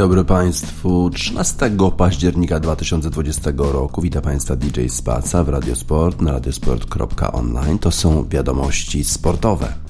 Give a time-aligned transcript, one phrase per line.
[0.00, 1.10] Dobry Państwu.
[1.10, 7.78] 13 października 2020 roku witam Państwa DJ Spaca w Radiosport na radiosport.online.
[7.78, 9.89] To są wiadomości sportowe.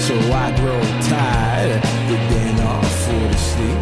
[0.11, 3.79] So I grow tired, but then I fall asleep.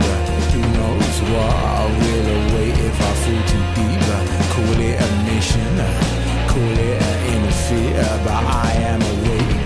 [0.54, 4.06] Who knows what will await if I fall too deep?
[4.54, 5.74] Call it a mission,
[6.46, 9.58] call it an interfere, but I am awake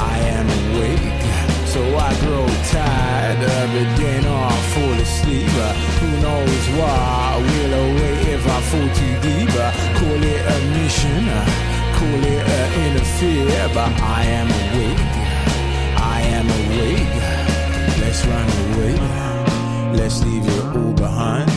[0.00, 1.12] I am awake.
[1.68, 5.56] So I grow tired it, then I fall asleep.
[6.00, 7.36] Who knows why?
[7.36, 9.52] Will await if I fall too deep.
[9.98, 11.24] Call it a mission,
[12.00, 15.25] call it an interfere, but I am awake.
[16.44, 17.08] Awake.
[18.02, 18.94] Let's run away.
[19.96, 21.50] Let's leave it all behind.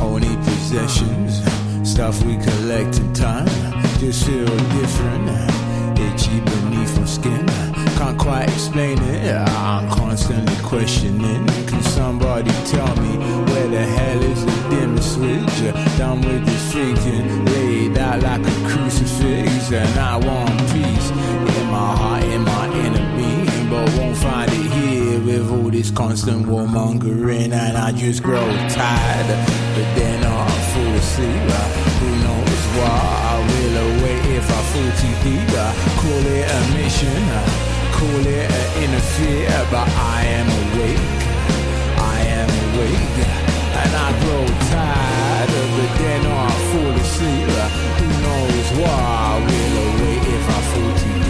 [0.00, 1.42] Only possessions,
[1.88, 3.48] stuff we collect in time.
[3.98, 5.28] Just feel different,
[5.98, 9.34] itchy beneath my skin can't quite explain it.
[9.34, 11.46] I'm constantly questioning.
[11.66, 13.12] Can somebody tell me
[13.48, 15.56] where the hell is the dimmer switch?
[15.98, 21.08] Done with this thinking, laid out like a crucifix, and I want peace
[21.58, 22.55] in my heart, in my
[25.38, 29.28] with all this constant warmongering, and I just grow tired.
[29.74, 31.50] But then I fall asleep.
[32.00, 32.98] Who knows why
[33.32, 35.48] I will await if I fall too deep?
[36.00, 41.06] Call it a mission call it an interfere, but I am awake.
[41.96, 43.18] I am awake,
[43.80, 45.92] and I grow tired it.
[45.98, 47.48] Then I fall asleep.
[47.98, 49.16] Who knows why?
[49.26, 51.25] I will await if I fall too deep.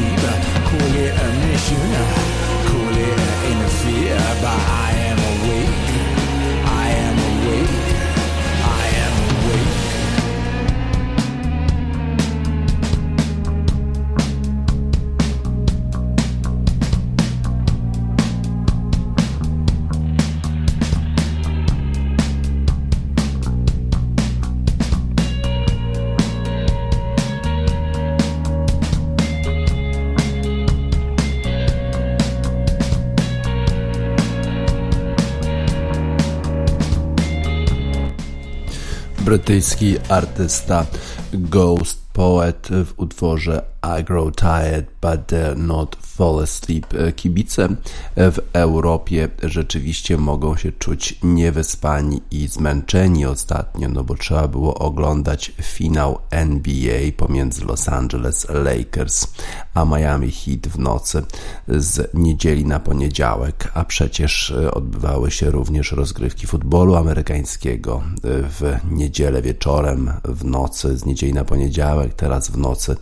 [39.37, 40.87] Brytyjski artysta
[41.33, 43.63] Ghost Poet w utworze
[44.01, 46.87] I Grow Tired But Dare Not Fall Asleep.
[47.17, 47.69] Kibice
[48.17, 55.53] w Europie rzeczywiście mogą się czuć niewyspani i zmęczeni ostatnio, no bo trzeba było oglądać
[55.63, 59.27] finał NBA pomiędzy Los Angeles Lakers
[59.75, 61.23] a Miami Heat w nocy
[61.69, 70.13] z niedzieli na poniedziałek, a przecież odbywały się również rozgrywki futbolu amerykańskiego w niedzielę wieczorem,
[70.25, 72.97] w nocy z niedzieli na poniedziałek, teraz w nocy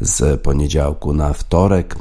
[0.00, 1.96] z poniedziałku na wtorek.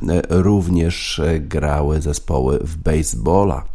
[0.49, 3.65] Również grały zespoły w baseballa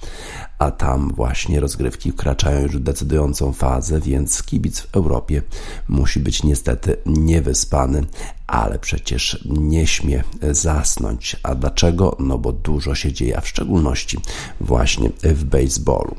[0.58, 5.42] a tam właśnie rozgrywki wkraczają już w decydującą fazę, więc kibic w Europie
[5.88, 8.04] musi być niestety niewyspany,
[8.46, 11.36] ale przecież nie śmie zasnąć.
[11.42, 12.16] A dlaczego?
[12.18, 14.18] No bo dużo się dzieje, a w szczególności
[14.60, 16.16] właśnie w baseballu.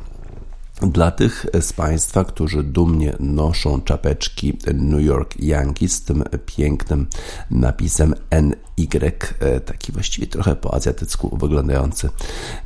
[0.81, 7.07] Dla tych z Państwa, którzy dumnie noszą czapeczki New York Yankees z tym pięknym
[7.51, 12.09] napisem NY, e, taki właściwie trochę po azjatycku wyglądający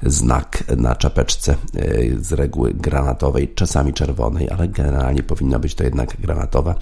[0.04, 1.88] znak na czapeczce e,
[2.22, 6.76] z reguły granatowej, czasami czerwonej, ale generalnie powinna być to jednak granatowa.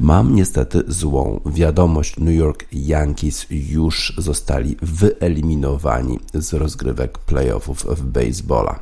[0.00, 2.16] Mam niestety złą wiadomość.
[2.18, 8.78] New York Yankees już zostali wyeliminowani z rozgrywek playoffów w baseballa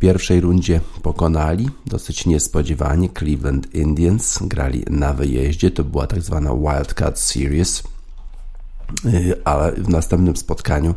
[0.00, 7.20] pierwszej rundzie pokonali dosyć niespodziewanie Cleveland Indians, grali na wyjeździe, to była tak zwana Wildcat
[7.20, 7.82] Series.
[9.04, 10.94] Y, ale w następnym spotkaniu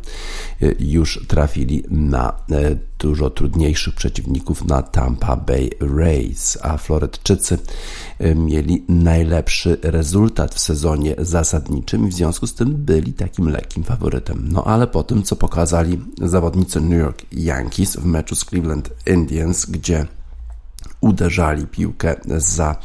[0.62, 7.58] y, już trafili na y, dużo trudniejszych przeciwników na Tampa Bay Rays, a Florytczycy
[8.36, 14.50] mieli najlepszy rezultat w sezonie zasadniczym i w związku z tym byli takim lekkim faworytem.
[14.52, 19.66] No ale po tym, co pokazali zawodnicy New York Yankees w meczu z Cleveland Indians,
[19.66, 20.06] gdzie
[21.02, 22.76] uderzali piłkę za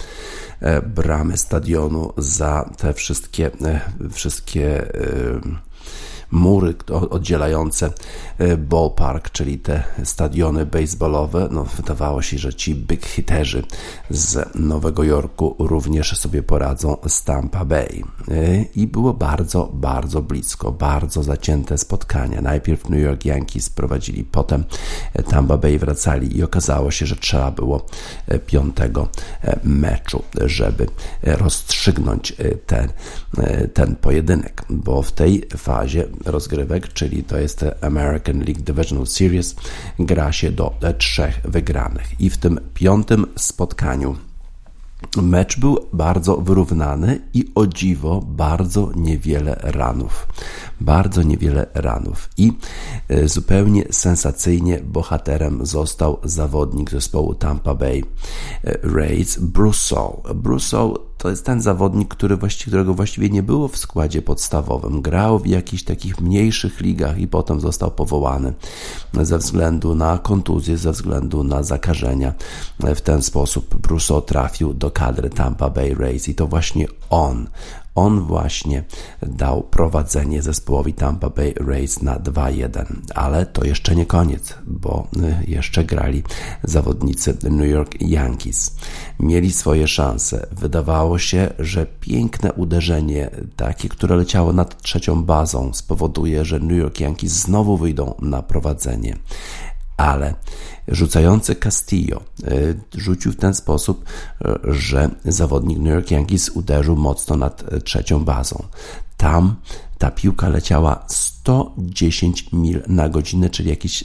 [0.83, 5.41] bramy stadionu, za te wszystkie, e, wszystkie e,
[6.31, 6.75] mury
[7.11, 7.93] oddzielające
[8.39, 11.49] e, ballpark, czyli te stadiony baseballowe.
[11.51, 13.63] No, wydawało się, że ci big hitterzy
[14.11, 18.03] z Nowego Jorku również sobie poradzą z Tampa Bay.
[18.29, 22.41] E, I było bardzo, bardzo blisko, bardzo zacięte spotkania.
[22.43, 24.65] Najpierw New York Yankees prowadzili, potem
[25.31, 27.87] Tampa Bay wracali i okazało się, że trzeba było
[28.27, 29.09] e, piątego
[29.65, 30.87] meczu, żeby
[31.23, 32.37] rozstrzygnąć
[32.67, 32.89] ten,
[33.75, 39.57] ten pojedynek, bo w tej fazie rozgrywek, czyli to jest American League Divisional Series,
[39.99, 42.21] gra się do trzech wygranych.
[42.21, 44.17] I w tym piątym spotkaniu
[45.17, 50.27] Mecz był bardzo wyrównany i o dziwo bardzo niewiele ranów.
[50.81, 52.29] Bardzo niewiele ranów.
[52.37, 52.53] I
[53.09, 58.03] e, zupełnie sensacyjnie bohaterem został zawodnik zespołu Tampa Bay
[58.65, 60.09] e, Rays, Brussel.
[60.35, 65.03] Brussel to jest ten zawodnik, który właściwie, którego właściwie nie było w składzie podstawowym.
[65.03, 68.55] Grał w jakichś takich mniejszych ligach i potem został powołany
[69.23, 72.35] ze względu na kontuzję, ze względu na zakażenia.
[72.81, 77.49] W ten sposób Brusso trafił do kadry Tampa Bay Rays i to właśnie on,
[77.99, 78.85] on właśnie
[79.23, 82.85] dał prowadzenie zespołowi Tampa Bay Rays na 2-1.
[83.15, 86.23] Ale to jeszcze nie koniec, bo y, jeszcze grali
[86.63, 88.77] zawodnicy New York Yankees.
[89.21, 90.47] Mieli swoje szanse.
[90.53, 97.01] Wydawało się, że piękne uderzenie, takie, które leciało nad trzecią bazą, spowoduje, że New York
[97.01, 99.17] Yankees znowu wyjdą na prowadzenie
[99.99, 100.35] ale
[100.89, 107.37] rzucający Castillo y, rzucił w ten sposób, y, że zawodnik New York Yankees uderzył mocno
[107.37, 108.65] nad y, trzecią bazą.
[109.19, 109.57] Tam
[109.99, 114.05] ta piłka leciała 110 mil na godzinę, czyli jakieś,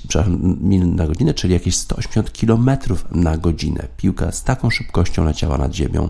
[0.62, 2.69] mil na godzinę, czyli jakieś 180 km
[3.12, 3.88] na godzinę.
[3.98, 6.10] Piłka z taką szybkością leciała nad ziemią,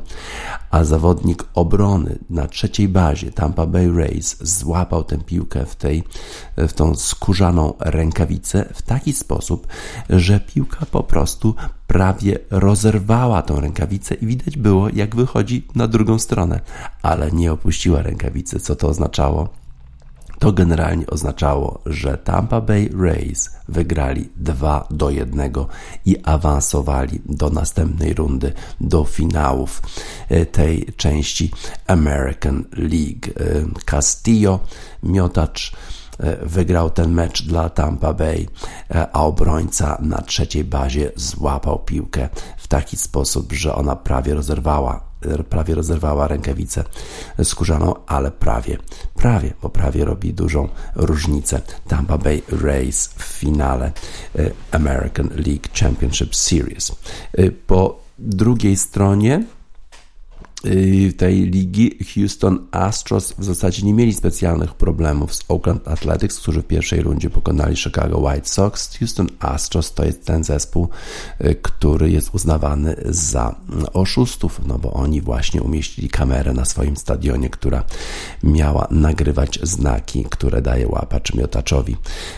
[0.71, 6.03] a zawodnik obrony na trzeciej bazie Tampa Bay Rays złapał tę piłkę w, tej,
[6.57, 9.67] w tą skórzaną rękawicę w taki sposób,
[10.09, 11.55] że piłka po prostu
[11.93, 16.59] prawie rozerwała tą rękawicę i widać było, jak wychodzi na drugą stronę,
[17.01, 18.59] ale nie opuściła rękawicy.
[18.59, 19.49] Co to oznaczało?
[20.39, 25.51] To generalnie oznaczało, że Tampa Bay Rays wygrali 2 do 1
[26.05, 29.81] i awansowali do następnej rundy, do finałów
[30.29, 31.51] e, tej części
[31.87, 33.27] American League.
[33.27, 34.59] E, Castillo,
[35.03, 35.73] miotacz
[36.41, 38.47] wygrał ten mecz dla Tampa Bay,
[39.13, 45.13] a obrońca na trzeciej bazie złapał piłkę w taki sposób, że ona prawie rozerwała
[45.49, 46.83] prawie rozerwała rękawicę
[47.43, 48.77] skórzaną, ale prawie,
[49.15, 51.61] prawie, bo prawie robi dużą różnicę.
[51.87, 53.91] Tampa Bay Rays w finale
[54.35, 56.91] e, American League Championship Series.
[57.33, 59.43] E, po drugiej stronie
[61.17, 66.67] tej ligi Houston Astros w zasadzie nie mieli specjalnych problemów z Oakland Athletics, którzy w
[66.67, 68.97] pierwszej rundzie pokonali Chicago White Sox.
[68.97, 70.89] Houston Astros to jest ten zespół,
[71.41, 73.55] y, który jest uznawany za
[73.93, 77.83] oszustów, no bo oni właśnie umieścili kamerę na swoim stadionie, która
[78.43, 81.97] miała nagrywać znaki, które daje łapacz miotaczowi.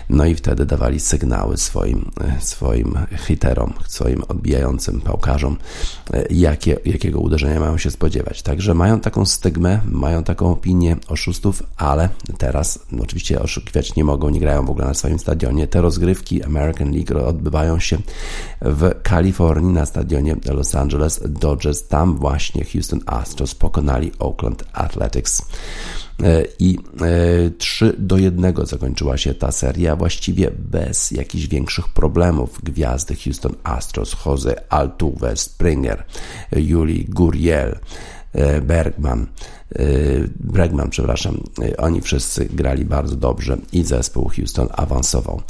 [0.09, 5.57] No i wtedy dawali sygnały swoim, y, swoim hiterom, swoim odbijającym pałkarzom,
[6.29, 8.41] jakie, jakiego uderzenia mają się spodziewać spodziewać.
[8.41, 14.29] Także mają taką stygmę, mają taką opinię oszustów, ale teraz no oczywiście oszukiwać nie mogą,
[14.29, 15.67] nie grają w ogóle na swoim stadionie.
[15.67, 17.97] Te rozgrywki American League odbywają się
[18.61, 21.87] w Kalifornii na stadionie Los Angeles Dodgers.
[21.87, 25.41] Tam właśnie Houston Astros pokonali Oakland Athletics.
[26.23, 26.77] E, i
[27.57, 32.59] 3 e, do 1 zakończyła się ta seria, właściwie bez jakichś większych problemów.
[32.63, 36.05] Gwiazdy Houston Astros, Jose Altuve, Springer,
[36.51, 37.79] Juli Guriel,
[38.33, 39.27] e, Bergman,
[40.39, 41.43] Bregman, przepraszam,
[41.77, 45.41] oni wszyscy grali bardzo dobrze i zespół Houston awansował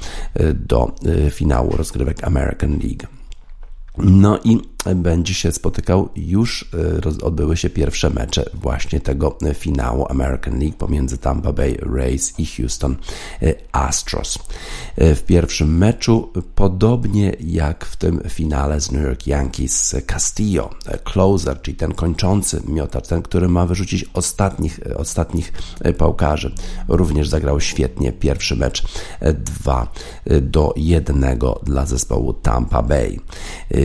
[0.53, 0.95] do
[1.31, 3.07] finału rozgrywek American League.
[3.98, 4.60] No i
[4.95, 6.69] będzie się spotykał, już
[7.21, 12.45] e, odbyły się pierwsze mecze właśnie tego finału American League pomiędzy Tampa Bay Rays i
[12.45, 12.95] Houston
[13.41, 14.39] e, Astros.
[14.95, 20.69] E, w pierwszym meczu, podobnie jak w tym finale z New York Yankees, Castillo,
[21.03, 25.53] closer, czyli ten kończący miotacz, ten, który ma wyrzucić ostatnich, ostatnich
[25.97, 26.55] pałkarzy,
[26.87, 28.83] również zagrał świetnie pierwszy mecz
[29.61, 29.91] 2
[30.41, 33.19] do 1 dla zespołu Tampa Bay.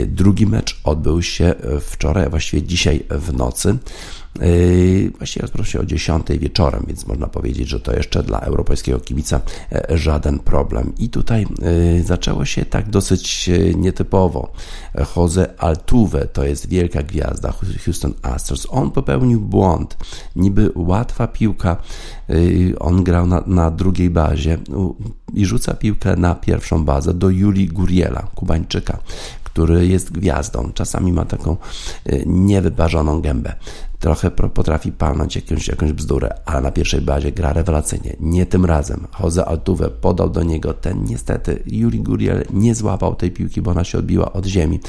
[0.07, 3.79] Drugi mecz odbył się e, wczoraj, właściwie dzisiaj w nocy.
[4.41, 9.01] Yy, właściwie rozpoczął się o 10 wieczorem, więc można powiedzieć, że to jeszcze dla europejskiego
[9.01, 9.41] kibica
[9.73, 10.93] e, żaden problem.
[10.99, 11.47] I tutaj
[12.05, 14.53] zaczęło się tak dosyć e, nietypowo.
[15.17, 17.53] Jose Altuve to jest wielka gwiazda
[17.85, 18.67] Houston Astros.
[18.71, 19.97] On popełnił błąd.
[20.37, 21.77] Niby łatwa piłka.
[22.79, 24.59] On grał na, na drugiej bazie
[25.35, 28.99] i rzuca piłkę na pierwszą bazę do Julii Guriela, Kubańczyka,
[29.53, 30.71] który jest gwiazdą.
[30.75, 31.57] Czasami ma taką
[32.27, 33.55] niewyparzoną gębę
[34.01, 38.17] trochę potrafi palnąć jakąś, jakąś bzdurę, ale na pierwszej bazie gra rewelacyjnie.
[38.21, 39.07] Nie tym razem.
[39.21, 43.85] Jose Altuve podał do niego ten niestety Juri Guriel nie złapał tej piłki, bo ona
[43.85, 44.81] się odbiła od ziemi.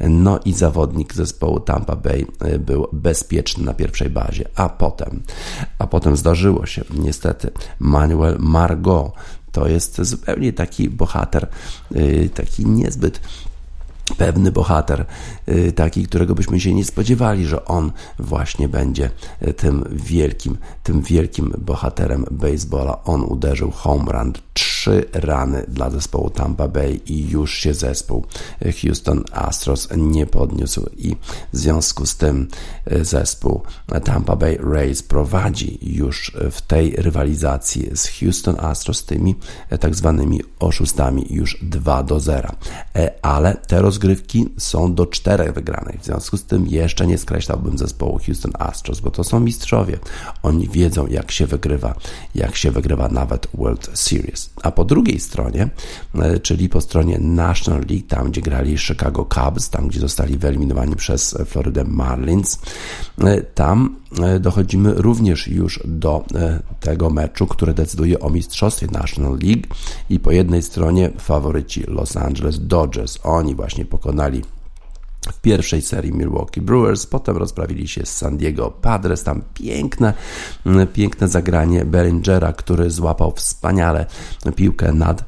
[0.00, 4.44] No i zawodnik zespołu Tampa Bay y, był bezpieczny na pierwszej bazie.
[4.56, 5.22] A potem,
[5.78, 9.12] a potem zdarzyło się niestety Manuel Margot
[9.52, 11.48] to jest zupełnie taki bohater,
[11.96, 13.20] y, taki niezbyt
[14.16, 15.06] pewny bohater,
[15.48, 19.10] y, taki, którego byśmy się nie spodziewali, że on właśnie będzie
[19.42, 23.04] y, tym wielkim, tym wielkim bohaterem baseballa.
[23.04, 28.24] On uderzył home run trzy rany dla zespołu Tampa Bay i już się zespół
[28.82, 31.16] Houston Astros nie podniósł i
[31.52, 32.48] w związku z tym
[33.02, 33.62] zespół
[34.04, 39.34] Tampa Bay Rays prowadzi już w tej rywalizacji z Houston Astros tymi
[39.80, 42.52] tak zwanymi oszustami już 2 do 0.
[42.96, 43.99] E, ale te rozgrywki
[44.58, 46.00] są do czterech wygranych.
[46.00, 49.98] W związku z tym jeszcze nie skreślałbym zespołu Houston Astros, bo to są mistrzowie.
[50.42, 51.94] Oni wiedzą jak się wygrywa,
[52.34, 54.50] jak się wygrywa nawet World Series.
[54.62, 55.68] A po drugiej stronie,
[56.14, 60.96] e, czyli po stronie National League, tam gdzie grali Chicago Cubs, tam gdzie zostali wyeliminowani
[60.96, 62.58] przez Florida Marlins,
[63.18, 66.24] e, tam e, dochodzimy również już do
[66.80, 69.62] tego meczu, który decyduje o mistrzostwie National League
[70.10, 73.18] i po jednej stronie faworyci Los Angeles Dodgers.
[73.22, 74.59] Oni właśnie pokonali
[75.28, 80.12] w pierwszej serii Milwaukee Brewers, potem rozprawili się z San Diego Padres, tam piękne,
[80.92, 84.06] piękne zagranie Bellingera, który złapał wspaniale
[84.56, 85.24] piłkę nad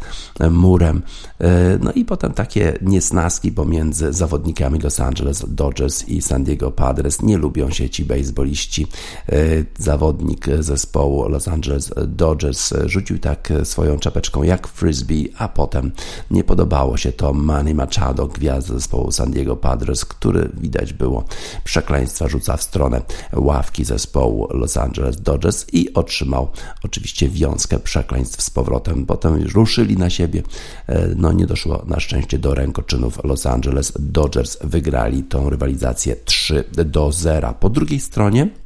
[0.50, 1.02] murem.
[1.40, 7.22] E, no i potem takie niesnaski pomiędzy zawodnikami Los Angeles Dodgers i San Diego Padres.
[7.22, 8.86] Nie lubią się ci baseballiści.
[9.28, 9.36] E,
[9.78, 15.92] zawodnik zespołu Los Angeles Dodgers rzucił tak swoją czapeczką jak frisbee, a potem
[16.30, 21.24] nie podobało się to Manny Machado, gwiazda zespołu San Diego Padres adres, który widać było
[21.64, 26.48] przekleństwa rzuca w stronę ławki zespołu Los Angeles Dodgers i otrzymał
[26.84, 29.06] oczywiście wiązkę przekleństw z powrotem.
[29.06, 30.42] Potem ruszyli na siebie.
[30.86, 33.24] E, no nie doszło na szczęście do rękoczynów.
[33.24, 37.54] Los Angeles Dodgers wygrali tą rywalizację 3 do 0.
[37.60, 38.61] Po drugiej stronie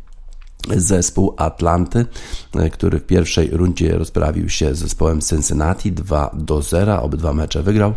[0.77, 2.07] zespół Atlanty,
[2.55, 7.63] e, który w pierwszej rundzie rozprawił się z zespołem Cincinnati 2 do 0, obydwa mecze
[7.63, 7.95] wygrał.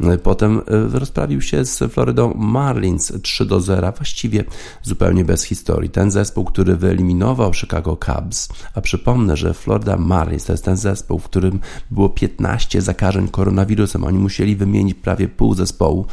[0.00, 4.44] E, potem e, rozprawił się z Floridą Marlins 3 do 0, właściwie
[4.82, 5.90] zupełnie bez historii.
[5.90, 11.18] Ten zespół, który wyeliminował Chicago Cubs, a przypomnę, że Florida Marlins to jest ten zespół,
[11.18, 11.60] w którym
[11.90, 14.04] było 15 zakażeń koronawirusem.
[14.04, 16.06] Oni musieli wymienić prawie pół zespołu,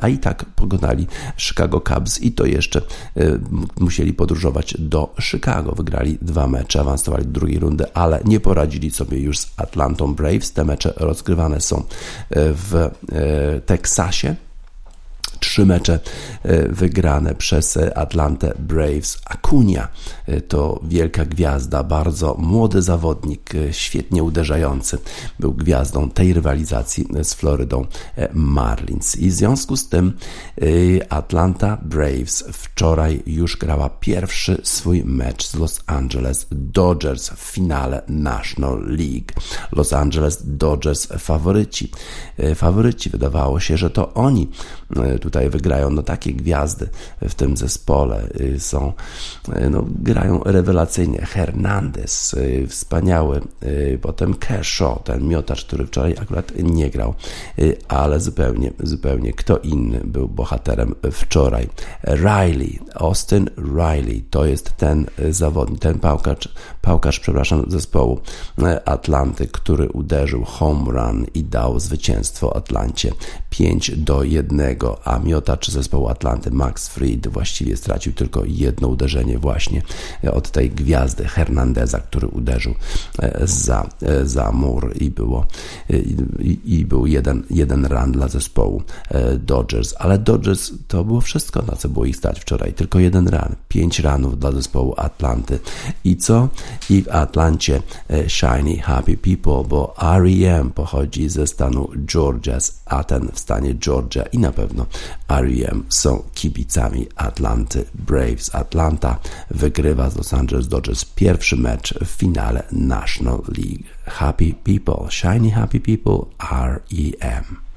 [0.00, 1.06] a i tak pogonali
[1.36, 2.82] Chicago Cubs i to jeszcze
[3.80, 5.41] musieli podróżować do Chicago.
[5.42, 5.72] Chicago.
[5.72, 10.52] Wygrali dwa mecze, awansowali do drugiej rundy, ale nie poradzili sobie już z Atlantą Braves.
[10.52, 11.82] Te mecze rozgrywane są e,
[12.52, 12.90] w e,
[13.60, 14.36] Teksasie
[15.42, 16.00] Trzy mecze
[16.42, 19.18] e, wygrane przez Atlantę Braves.
[19.24, 19.88] Acuna
[20.26, 24.98] e, to wielka gwiazda, bardzo młody zawodnik, e, świetnie uderzający.
[25.38, 27.86] Był gwiazdą tej rywalizacji z Florydą
[28.32, 29.16] Marlins.
[29.16, 30.12] I w związku z tym
[31.08, 38.82] Atlanta Braves wczoraj już grała pierwszy swój mecz z Los Angeles Dodgers w finale National
[38.86, 39.32] League.
[39.72, 41.90] Los Angeles Dodgers faworyci.
[42.54, 44.48] Faworyci wydawało się, że to oni
[45.20, 45.90] tutaj wygrają.
[45.90, 46.88] No takie gwiazdy
[47.22, 48.92] w tym zespole y, są,
[49.48, 51.18] y, no, grają rewelacyjnie.
[51.18, 53.40] Hernandez, y, wspaniały,
[54.00, 57.14] potem Kershaw, ten miotacz, który wczoraj akurat nie grał,
[57.88, 61.68] ale zupełnie, zupełnie kto inny był bohaterem wczoraj.
[62.04, 66.48] Riley, Austin Riley, to jest ten zawodnik, ten pałkarz,
[66.82, 68.20] pałkarz, przepraszam, zespołu
[68.84, 73.12] Atlanty, który uderzył home run i dał zwycięstwo Atlancie
[73.52, 74.60] 5 do 1,
[75.04, 79.82] a miotacz zespołu Atlanty Max Fried właściwie stracił tylko jedno uderzenie właśnie
[80.32, 82.74] od tej gwiazdy Hernandeza, który uderzył
[83.18, 85.46] e, za, e, za mur i było
[85.90, 85.98] e,
[86.38, 88.82] i, i był jeden, jeden run dla zespołu
[89.38, 93.54] Dodgers, ale Dodgers to było wszystko, na co było ich stać wczoraj, tylko jeden run,
[93.68, 95.58] pięć ranów dla zespołu Atlanty
[96.04, 96.48] i co?
[96.90, 97.82] I w Atlancie
[98.28, 100.70] Shiny Happy People, bo R.E.M.
[100.70, 104.86] pochodzi ze stanu Georgia, a ten w stanie Georgia i na pewno
[105.28, 105.84] R.E.M.
[105.88, 108.54] są kibicami Atlanty Braves.
[108.54, 109.18] Atlanta
[109.50, 113.84] wygrywa z Los Angeles Dodgers pierwszy mecz w finale National League.
[114.06, 116.18] Happy people, shiny happy people,
[116.50, 117.71] REM.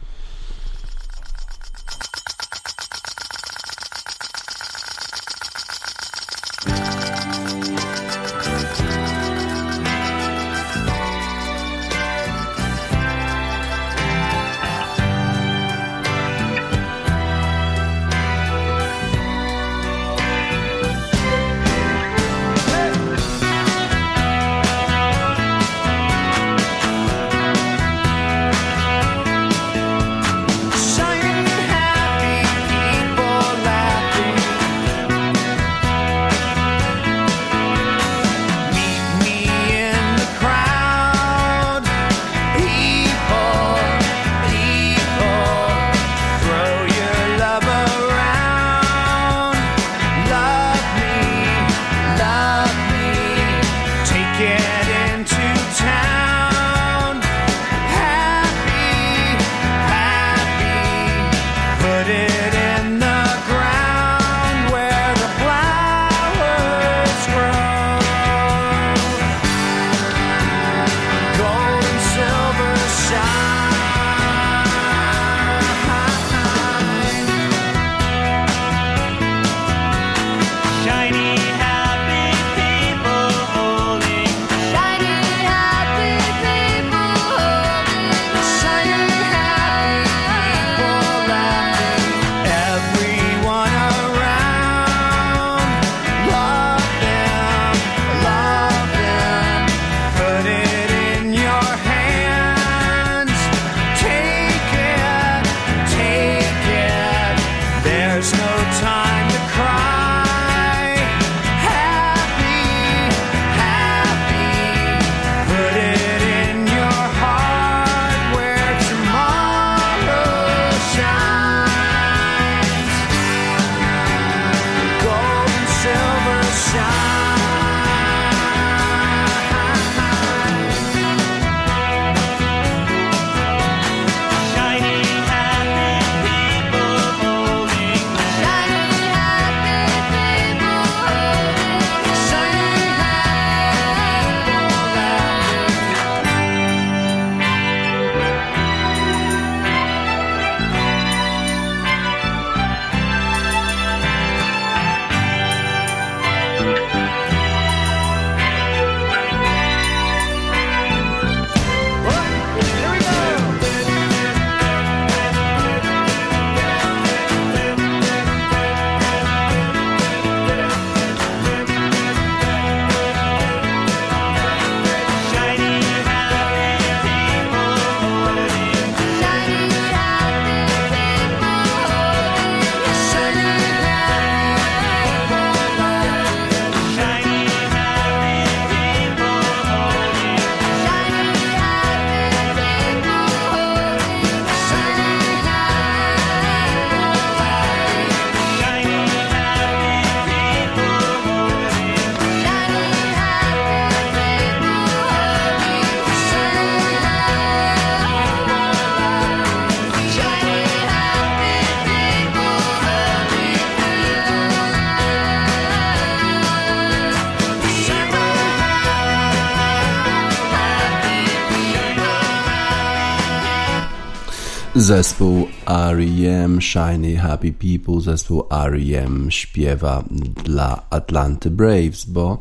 [224.85, 226.61] Zespół R.E.M.
[226.61, 229.31] Shiny Happy People, zespół R.E.M.
[229.31, 230.03] śpiewa
[230.43, 232.39] dla Atlanty Braves, bo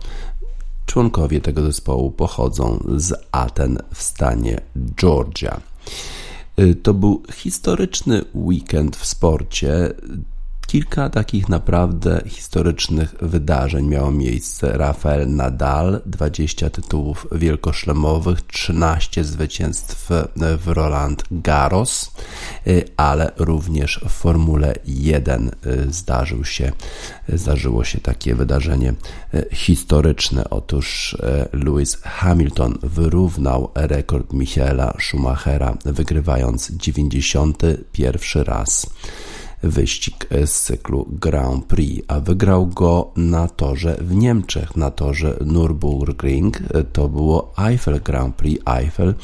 [0.87, 4.61] członkowie tego zespołu pochodzą z Aten w stanie
[4.97, 5.61] Georgia.
[6.61, 9.95] Y, to był historyczny weekend w sporcie.
[10.75, 14.79] Kilka takich naprawdę historycznych wydarzeń miało miejsce.
[14.79, 22.11] Rafael Nadal, 20 tytułów wielkoszlemowych, 13 zwycięstw w Roland Garros,
[22.97, 25.51] ale również w Formule 1
[25.89, 26.73] zdarzył się,
[27.29, 28.95] zdarzyło się takie wydarzenie
[29.53, 30.51] historyczne.
[30.51, 31.17] Otóż
[31.53, 38.87] Lewis Hamilton wyrównał rekord Michaela Schumachera, wygrywając 91 raz
[39.65, 46.51] wyścig z cyklu Grand Prix, a wygrał go na torze w Niemczech, na torze Nürburgring.
[46.93, 49.15] To było Eiffel Grand Prix Eiffel,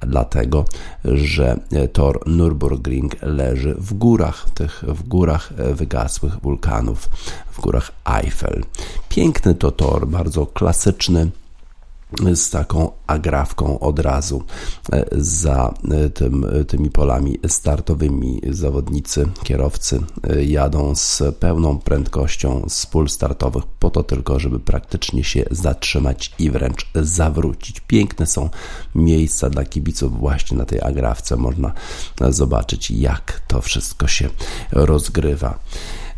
[0.00, 0.64] dlatego
[1.04, 1.60] że
[1.92, 7.08] tor Nürburgring leży w górach, tych w górach wygasłych wulkanów,
[7.52, 8.64] w górach Eiffel.
[9.08, 11.30] Piękny to tor, bardzo klasyczny
[12.34, 14.42] z taką agrafką od razu
[14.92, 18.40] e, za e, tym, e, tymi polami startowymi.
[18.50, 20.00] Zawodnicy, kierowcy
[20.46, 26.50] jadą z pełną prędkością z pól startowych po to tylko, żeby praktycznie się zatrzymać i
[26.50, 27.80] wręcz zawrócić.
[27.80, 28.50] Piękne są
[28.94, 31.36] miejsca dla kibiców właśnie na tej agrafce.
[31.36, 31.72] Można
[32.20, 34.28] zobaczyć jak to wszystko się
[34.72, 35.58] rozgrywa.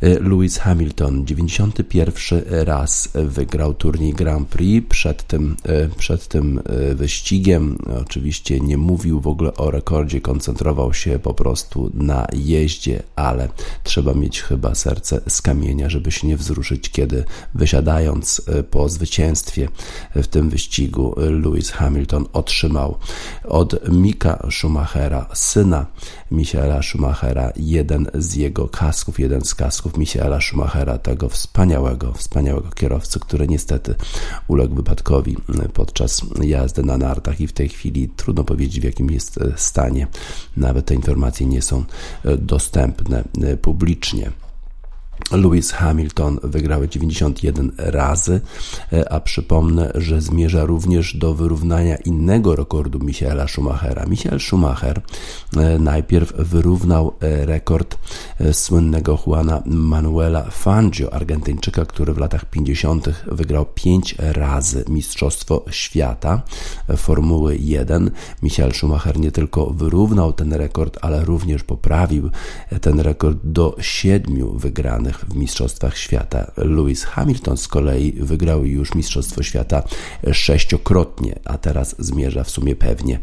[0.01, 4.89] E, Lewis Hamilton 91 raz wygrał turniej Grand Prix.
[4.89, 10.95] Przed tym, e, przed tym e, wyścigiem oczywiście nie mówił w ogóle o rekordzie, koncentrował
[10.95, 13.49] się po prostu na jeździe, ale
[13.83, 19.69] trzeba mieć chyba serce z kamienia, żeby się nie wzruszyć, kiedy wysiadając po zwycięstwie
[20.15, 22.99] w tym wyścigu Lewis Hamilton otrzymał
[23.45, 25.87] od Mika Schumachera, syna
[26.31, 32.71] Michaela Schumachera, jeden z jego kasków, jeden z kasków przypadków Michaela Schumachera, tego wspaniałego, wspaniałego
[32.71, 33.95] kierowcy, który niestety
[34.49, 35.37] uległ wypadkowi
[35.73, 40.07] podczas jazdy na nartach i w tej chwili trudno powiedzieć w jakim jest stanie.
[40.57, 41.85] Nawet te informacje nie są
[42.39, 43.25] dostępne
[43.63, 44.31] publicznie.
[45.31, 48.41] Lewis Hamilton wygrały 91 razy,
[48.93, 54.07] e, a przypomnę, że zmierza również do wyrównania innego rekordu Michaela Schumachera.
[54.07, 55.03] Michael Schumacher
[55.57, 57.99] e, najpierw wyrównał e, rekord
[58.53, 63.09] słynnego Juana Manuela Fangio, Argentyńczyka, który w latach 50.
[63.27, 66.43] wygrał 5 razy Mistrzostwo Świata
[66.97, 68.11] Formuły 1.
[68.43, 72.31] Michael Schumacher nie tylko wyrównał ten rekord, ale również poprawił
[72.81, 76.51] ten rekord do 7 wygranych w Mistrzostwach Świata.
[76.57, 79.83] Lewis Hamilton z kolei wygrał już Mistrzostwo Świata
[80.33, 83.19] sześciokrotnie, a teraz zmierza w sumie pewnie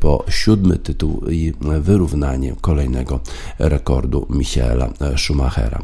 [0.00, 3.20] po siódmy tytuł i wyrównanie kolejnego
[3.58, 5.82] rekordu Michaela Schumachera.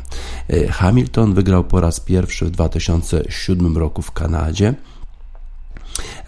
[0.70, 4.74] Hamilton wygrał po raz pierwszy w 2007 roku w Kanadzie.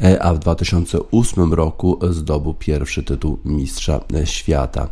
[0.01, 4.89] E, a w 2008 roku zdobył pierwszy tytuł mistrza świata.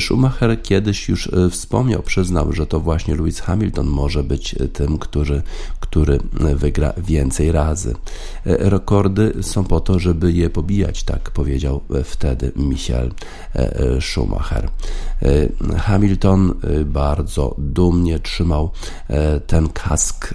[0.00, 5.42] Schumacher kiedyś już e, wspomniał, przyznał, że to właśnie Lewis Hamilton może być tym, który,
[5.80, 6.18] który
[6.54, 7.94] wygra więcej razy.
[7.94, 7.94] E,
[8.70, 13.12] rekordy są po to, żeby je pobijać, tak powiedział wtedy Michael
[14.00, 14.68] Schumacher.
[15.78, 16.54] Hamilton
[16.84, 18.70] bardzo dumnie trzymał
[19.46, 20.34] ten kask,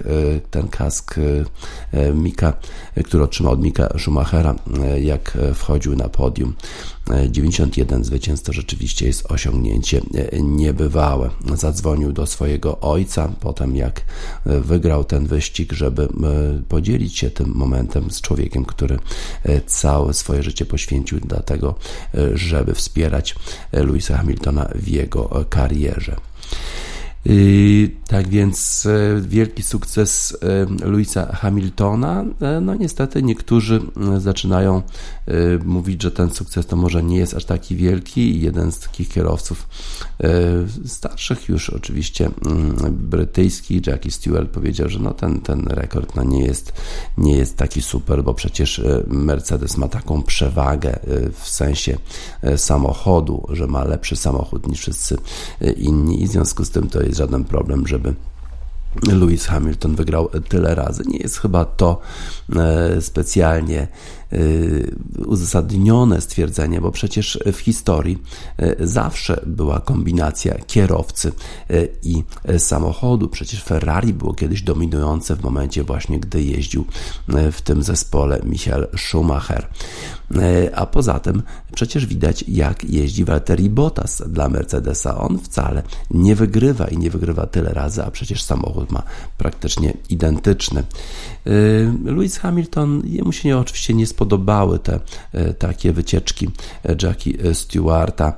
[0.50, 1.14] ten kask
[2.14, 2.52] Mika,
[3.04, 6.54] który otrzymał od Mika Schumachera, e, jak e, wchodził na podium.
[7.30, 10.00] 91 e, zwycięstw to rzeczywiście jest osiągnięcie
[10.42, 11.30] niebywałe.
[11.54, 14.02] Zadzwonił do swojego ojca, potem jak
[14.44, 16.08] wygrał ten wyścig, żeby
[16.68, 18.98] podzielić się tym momentem z człowiekiem, który
[19.66, 21.74] całe swoje życie poświęcił dla tego,
[22.34, 23.34] żeby wspierać
[23.72, 26.16] Louisa Hamiltona w jego karierze.
[28.08, 30.38] Tak więc e, wielki sukces
[30.82, 32.24] e, Louisa Hamiltona.
[32.40, 33.80] E, no niestety niektórzy
[34.18, 34.82] zaczynają
[35.64, 38.40] mówić, że ten sukces to może nie jest aż taki wielki.
[38.40, 39.68] Jeden z takich kierowców
[40.86, 42.30] starszych już oczywiście
[42.90, 46.72] brytyjski, Jackie Stewart powiedział, że no ten, ten rekord no nie, jest,
[47.18, 50.98] nie jest taki super, bo przecież Mercedes ma taką przewagę
[51.32, 51.98] w sensie
[52.56, 55.16] samochodu, że ma lepszy samochód niż wszyscy
[55.76, 58.14] inni i w związku z tym to jest żaden problem, żeby
[59.02, 61.02] Lewis Hamilton wygrał tyle razy.
[61.06, 62.00] Nie jest chyba to
[62.56, 63.88] e, specjalnie
[65.26, 68.18] uzasadnione stwierdzenie, bo przecież w historii
[68.80, 71.32] zawsze była kombinacja kierowcy
[72.02, 72.22] i
[72.58, 73.28] samochodu.
[73.28, 76.84] Przecież Ferrari było kiedyś dominujące w momencie właśnie, gdy jeździł
[77.52, 79.68] w tym zespole Michael Schumacher.
[80.74, 81.42] A poza tym
[81.74, 85.18] przecież widać, jak jeździ Valtteri Bottas dla Mercedesa.
[85.20, 89.02] On wcale nie wygrywa i nie wygrywa tyle razy, a przecież samochód ma
[89.38, 90.84] praktycznie identyczny.
[91.46, 95.00] Y, Lewis Hamilton, jemu się oczywiście nie spodobały te
[95.34, 96.48] y, takie wycieczki
[97.02, 98.32] Jackie Stewarta.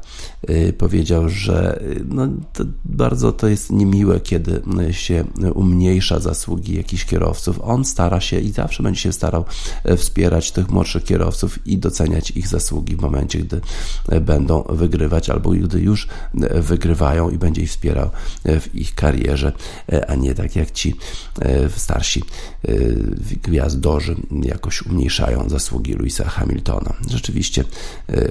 [0.51, 5.24] Y, powiedział, że no, to bardzo to jest niemiłe, kiedy się
[5.55, 7.61] umniejsza zasługi jakichś kierowców.
[7.62, 9.44] On stara się i zawsze będzie się starał
[9.96, 13.61] wspierać tych młodszych kierowców i doceniać ich zasługi w momencie, gdy
[14.20, 16.09] będą wygrywać albo gdy już
[16.55, 18.11] wygrywają i będzie ich wspierał
[18.44, 19.53] w ich karierze,
[20.09, 20.94] a nie tak jak ci
[21.77, 22.22] starsi
[23.42, 26.94] gwiazdorzy jakoś umniejszają zasługi Louisa Hamiltona.
[27.11, 27.64] Rzeczywiście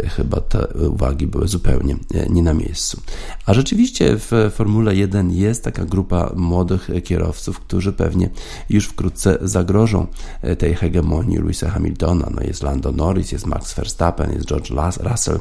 [0.10, 1.97] chyba te uwagi były zupełnie
[2.30, 3.02] nie na miejscu.
[3.46, 8.30] A rzeczywiście w Formule 1 jest taka grupa młodych kierowców, którzy pewnie
[8.70, 10.08] już wkrótce zagrożą
[10.42, 12.30] e, tej hegemonii Louisa Hamiltona.
[12.36, 15.40] No jest Lando Norris, jest Max Verstappen, jest George Russell.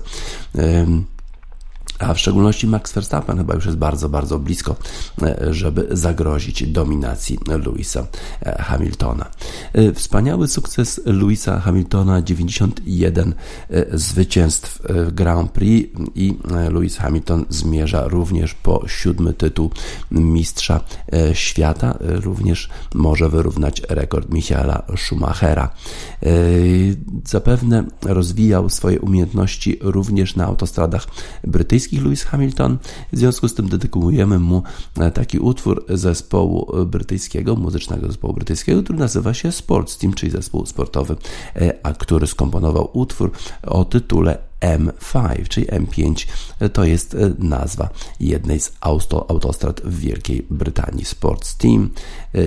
[1.99, 4.77] A w szczególności Max Verstappen chyba już jest bardzo, bardzo blisko,
[5.23, 8.07] e, żeby zagrozić dominacji Louisa
[8.41, 9.27] e, Hamiltona.
[9.73, 13.35] E, wspaniały sukces Louisa Hamiltona, 91
[13.93, 14.83] zwycięstw
[15.13, 16.39] Grand Prix i
[16.71, 19.71] Louis Hamilton zmierza również po siódmy tytuł
[20.11, 20.81] mistrza
[21.33, 21.99] świata.
[22.01, 25.71] Również może wyrównać rekord Michaela Schumachera.
[27.25, 31.07] Zapewne rozwijał swoje umiejętności również na autostradach
[31.45, 32.79] brytyjskich, brytyjskich Lewis Hamilton.
[33.13, 34.63] W związku z tym dedykujemy mu
[34.99, 40.67] e, taki utwór zespołu brytyjskiego, muzycznego zespołu brytyjskiego, który nazywa się Sports Team, czyli zespół
[40.67, 41.17] sportowy,
[41.57, 43.31] e, a który skomponował utwór
[43.63, 46.27] o tytule M5, czyli M5
[46.61, 47.89] e, to jest nazwa
[48.21, 51.05] jednej z autostrad w Wielkiej Brytanii.
[51.05, 51.91] Sports Team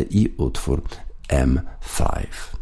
[0.10, 0.82] i utwór
[1.30, 2.59] M5.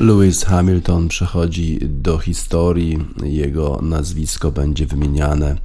[0.00, 2.98] Lewis Hamilton przechodzi do historii.
[3.22, 5.56] Jego nazwisko będzie wymieniane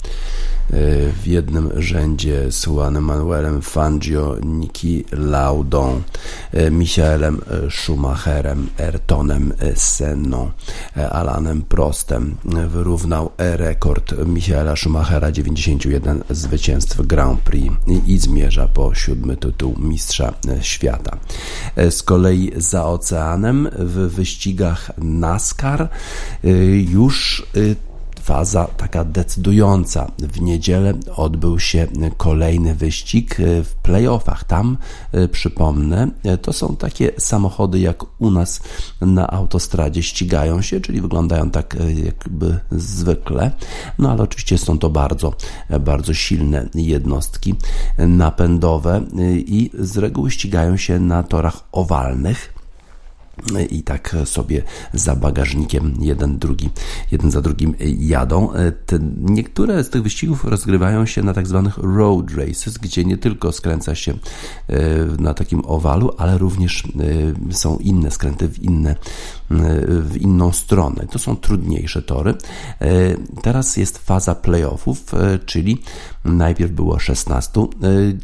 [0.70, 6.02] w jednym rzędzie z Juanem Manuelem Fangio, Niki Laudą,
[6.52, 10.50] e, Michaelem Schumacherem, Ayrtonem Senną,
[10.96, 12.36] e, Alanem Prostem.
[12.68, 17.74] Wyrównał rekord Michaela Schumachera 91 zwycięstw Grand Prix
[18.06, 21.16] i- zmierza po siódmy tytuł mistrza świata.
[21.90, 25.88] Z kolei za oceanem w wyścigach NASCAR
[26.88, 27.46] już
[28.26, 30.10] faza taka decydująca.
[30.18, 31.86] W niedzielę odbył się
[32.16, 34.44] kolejny wyścig y, w playoffach.
[34.44, 34.78] Tam,
[35.14, 38.60] y, przypomnę, y, to są takie samochody jak u nas
[39.00, 43.50] na autostradzie ścigają się, czyli wyglądają tak jakby zwykle.
[43.98, 45.34] No ale oczywiście są to bardzo,
[45.80, 47.54] bardzo silne jednostki
[47.98, 49.02] napędowe
[49.36, 52.55] i z reguły ścigają się na torach owalnych
[53.70, 56.70] i tak sobie za bagażnikiem jeden, drugi,
[57.12, 58.48] jeden za drugim jadą.
[58.86, 63.52] Te, niektóre z tych wyścigów rozgrywają się na tak zwanych road races, gdzie nie tylko
[63.52, 64.76] skręca się e,
[65.18, 66.84] na takim owalu, ale również
[67.50, 71.06] e, są inne skręty w inne e, w inną stronę.
[71.10, 72.34] To są trudniejsze tory.
[72.80, 75.82] E, Teraz jest faza playoffów, e, czyli
[76.24, 77.66] najpierw było 16 e,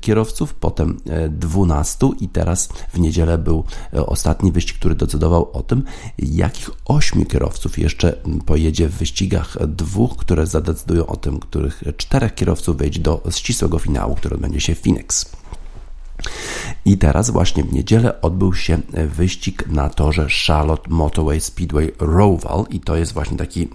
[0.00, 5.82] kierowców, potem e, 12 i teraz w niedzielę był ostatni wyścig, który decydował o tym,
[6.18, 12.76] jakich ośmiu kierowców jeszcze pojedzie w wyścigach dwóch, które zadecydują o tym, których czterech kierowców
[12.76, 15.41] wejdzie do ścisłego finału, który odbędzie się w Phoenix.
[16.84, 22.80] I teraz właśnie w niedzielę odbył się wyścig na torze Charlotte Motorway Speedway Roval i
[22.80, 23.68] to jest właśnie taki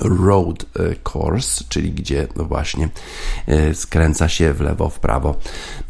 [0.00, 2.88] road e, course, czyli gdzie właśnie
[3.46, 5.36] e, skręca się w lewo, w prawo.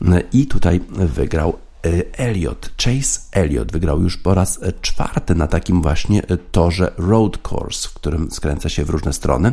[0.02, 1.67] E, I tutaj wygrał e,
[2.12, 7.38] Elliot, Chase Elliot wygrał już po raz e, czwarty na takim właśnie e, torze road
[7.52, 9.52] course, w którym skręca się w różne strony,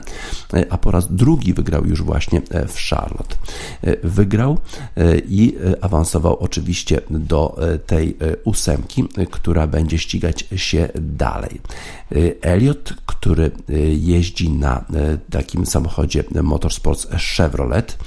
[0.54, 3.36] e, a po raz drugi wygrał już właśnie e, w Charlotte.
[3.82, 4.58] E, Wygrał
[4.96, 10.90] e, i e, awansował oczywiście do e, tej e, ósemki, e, która będzie ścigać się
[10.96, 11.62] dalej.
[12.12, 17.98] E, Elliot, który e, jeździ na e, takim samochodzie Motorsports Chevrolet,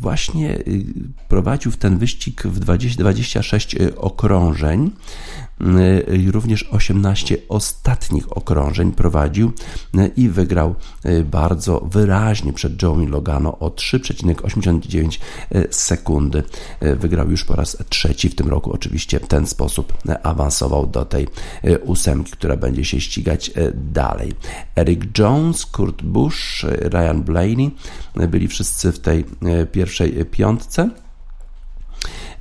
[0.00, 0.84] właśnie y,
[1.28, 5.41] prowadził ten wyścig w 20, 26 okrążeń y, i
[6.32, 9.52] również 18 ostatnich okrążeń prowadził
[9.98, 10.74] y, i wygrał
[11.06, 15.18] y, bardzo wyraźnie przed Joey Logano o 3,89
[15.70, 16.42] sekundy.
[16.82, 18.72] Y, Wygrał już po raz trzeci w tym roku.
[18.72, 21.26] Oczywiście w ten sposób y, awansował do tej
[21.64, 24.32] y, ósemki, która będzie się ścigać y, dalej.
[24.76, 27.70] Eric Jones, Kurt Busch, y, Ryan Blaney
[28.20, 29.24] y, byli wszyscy w tej
[29.62, 30.90] y, pierwszej piątce.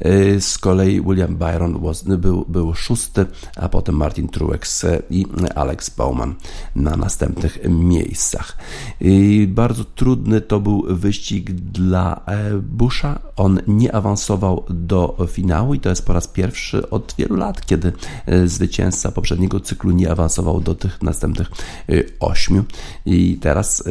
[0.06, 5.90] Y, Z kolei William Byron was, był, był szósty, a potem Martin Truex i Alex
[5.90, 6.36] Bowman
[6.76, 8.58] na następnych miejscach.
[9.02, 13.20] I bardzo trudny to był wyścig dla e, Busha.
[13.36, 17.94] On nie awansował do finału i to jest po raz pierwszy od wielu lat, kiedy
[18.26, 21.48] e, zwycięzca poprzedniego cyklu nie awansował do tych następnych
[21.90, 22.64] e, ośmiu.
[23.06, 23.84] I teraz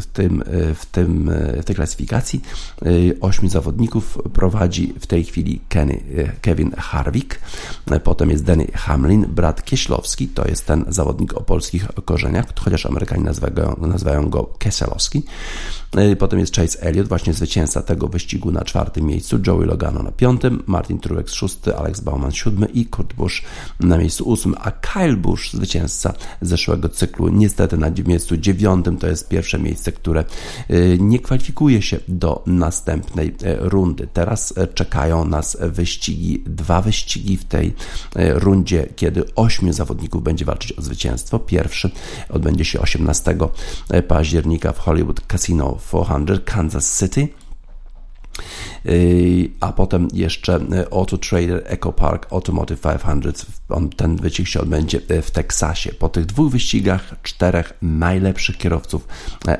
[0.00, 0.42] w, tym,
[0.74, 1.30] w, tym,
[1.62, 2.40] w tej klasyfikacji
[3.20, 7.38] ośmiu zawodników prowadzi w tej chwili Kenny, e, Kevin Harvick,
[7.90, 12.86] e, potem jest Danny Hamlin, brat Kieślowski, to jest ten zawodnik o polskich korzeniach, chociaż
[12.86, 15.22] Amerykanie nazywają, nazywają go Keselowski.
[15.96, 20.12] E, Potem jest Chase Elliott, właśnie zwycięzca tego wyścigu na czwartym miejscu, Joey Logano na
[20.12, 23.42] piątym, Martin Truex szósty, Alex Bauman siódmy i Kurt Busch
[23.80, 29.28] na miejscu ósmym, a Kyle Busch, zwycięzca zeszłego cyklu, niestety na miejscu dziewiątym, to jest
[29.28, 30.24] pierwsze miejsce, które
[30.68, 34.08] e, nie kwalifikuje się do następnej e, rundy.
[34.12, 37.74] Teraz czekają nas wyścigi, dwa wyścigi w tej
[38.16, 41.38] rundzie, kiedy ośmiu zawodników będzie walczyć o zwycięstwo.
[41.38, 41.90] Pierwszy
[42.28, 43.36] odbędzie się 18
[44.08, 47.28] października w Hollywood Casino 400 Kansas City.
[49.60, 50.60] a potem jeszcze
[50.90, 53.46] Auto Trader Eco Park Automotive 500.
[53.68, 55.92] On, ten wyścig się odbędzie w Teksasie.
[55.92, 59.08] Po tych dwóch wyścigach czterech najlepszych kierowców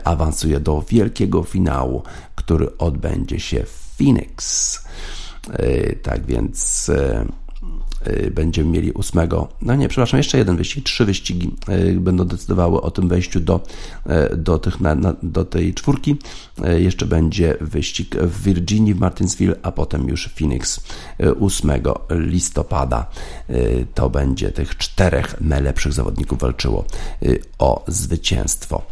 [0.04, 2.02] awansuje do wielkiego finału,
[2.34, 4.84] który odbędzie się w Phoenix.
[6.02, 6.90] Tak więc
[8.30, 12.90] będziemy mieli ósmego, no nie, przepraszam, jeszcze jeden wyścig, trzy wyścigi y, będą decydowały o
[12.90, 13.60] tym wejściu do,
[14.32, 16.16] y, do, tych, na, na, do tej czwórki.
[16.78, 20.80] Jeszcze będzie wyścig w Virginii, w Martinsville, a potem już Phoenix
[21.40, 21.70] 8
[22.10, 23.06] listopada.
[23.94, 26.84] To będzie tych czterech najlepszych zawodników walczyło
[27.58, 28.82] o zwycięstwo.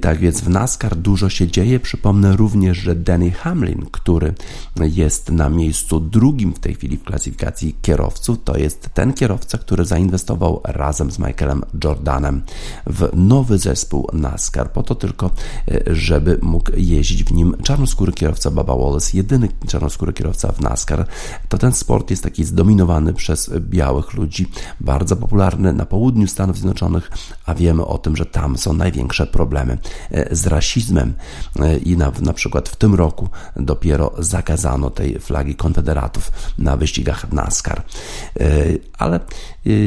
[0.00, 1.80] Tak więc w NASCAR dużo się dzieje.
[1.80, 4.34] Przypomnę również, że Danny Hamlin, który
[4.80, 9.84] jest na miejscu drugim w tej chwili w klasyfikacji kierowców, to jest ten kierowca, który
[9.84, 12.42] zainwestował razem z Michaelem Jordanem
[12.86, 15.30] w nowy zespół NASCAR, po to tylko,
[15.86, 21.06] żeby mógł jeździć w nim czarnoskóry kierowca Baba Wallace, jedyny czarnoskóry kierowca w NASCAR.
[21.48, 24.46] To ten sport jest taki zdominowany przez białych ludzi,
[24.80, 27.10] bardzo popularny na południu Stanów Zjednoczonych,
[27.46, 29.78] a wiemy o tym, że tam są największe problemy
[30.10, 31.14] e, z rasizmem
[31.60, 37.32] e, i na, na przykład w tym roku dopiero zakazano tej flagi konfederatów na wyścigach
[37.32, 37.82] NASCAR.
[38.40, 38.64] E,
[38.98, 39.20] ale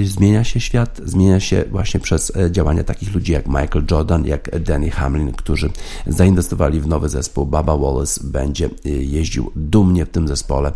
[0.03, 4.91] zmienia się świat, zmienia się właśnie przez działania takich ludzi jak Michael Jordan, jak Danny
[4.91, 5.69] Hamlin, którzy
[6.07, 7.45] zainwestowali w nowy zespół.
[7.45, 10.71] Baba Wallace będzie jeździł dumnie w tym zespole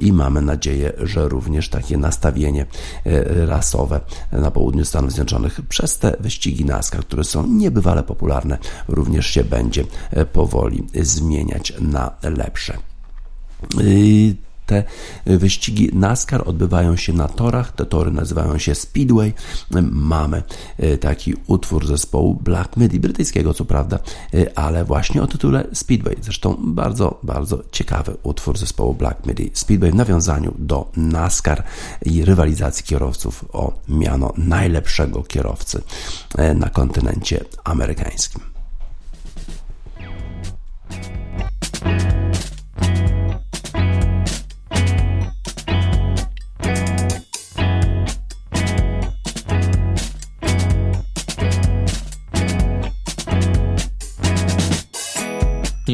[0.00, 2.66] i mamy nadzieję, że również takie nastawienie
[3.46, 4.00] rasowe
[4.32, 9.84] na południu Stanów Zjednoczonych przez te wyścigi NASCAR, które są niebywale popularne, również się będzie
[10.32, 12.78] powoli zmieniać na lepsze
[14.66, 14.82] te
[15.26, 19.32] wyścigi NASCAR odbywają się na torach, te tory nazywają się Speedway.
[19.90, 20.42] Mamy
[20.78, 23.98] e, taki utwór zespołu Black Midi, brytyjskiego co prawda,
[24.34, 26.16] e, ale właśnie o tytule Speedway.
[26.20, 29.50] Zresztą bardzo, bardzo ciekawy utwór zespołu Black Midi.
[29.54, 31.62] Speedway w nawiązaniu do NASCAR
[32.04, 35.82] i rywalizacji kierowców o miano najlepszego kierowcy
[36.54, 38.56] na kontynencie amerykańskim.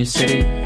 [0.05, 0.61] City.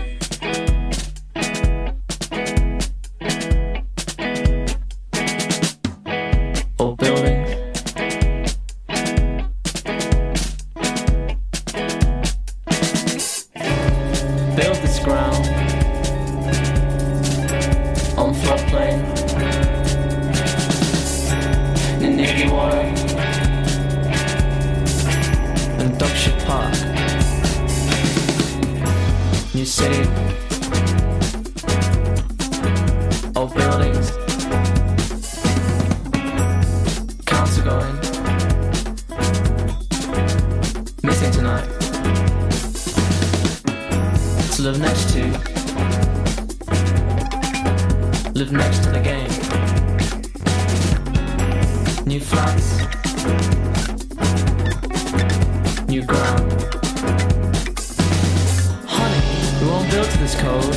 [59.96, 60.74] builds this code.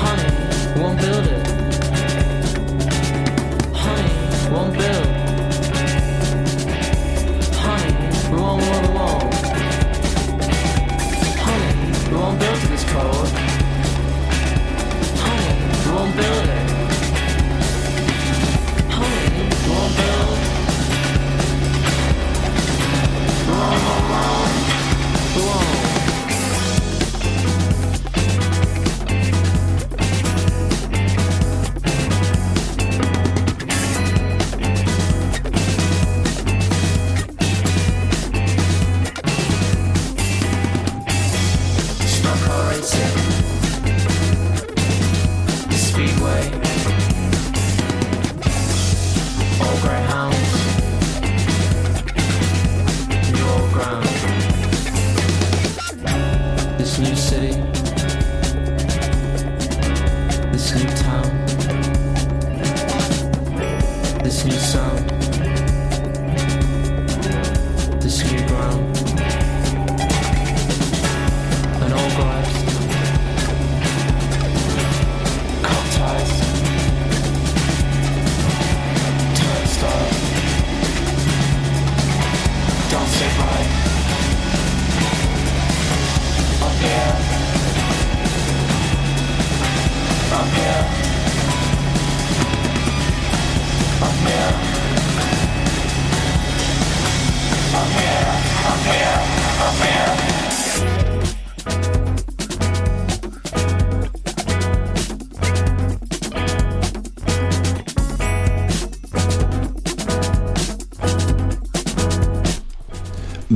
[0.00, 1.46] Honey won't build it.
[3.74, 4.95] Honey won't build it.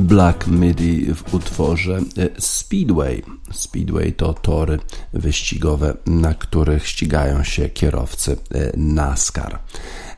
[0.01, 3.23] Black Midi w utworze e, Speedway.
[3.51, 4.79] Speedway to tory
[5.13, 9.59] wyścigowe, na których ścigają się kierowcy e, NASCAR.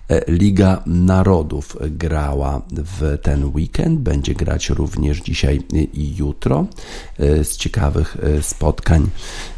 [0.09, 5.61] E, Liga Narodów grała w ten weekend, będzie grać również dzisiaj
[5.93, 6.65] i jutro.
[7.19, 9.09] E, z ciekawych e, spotkań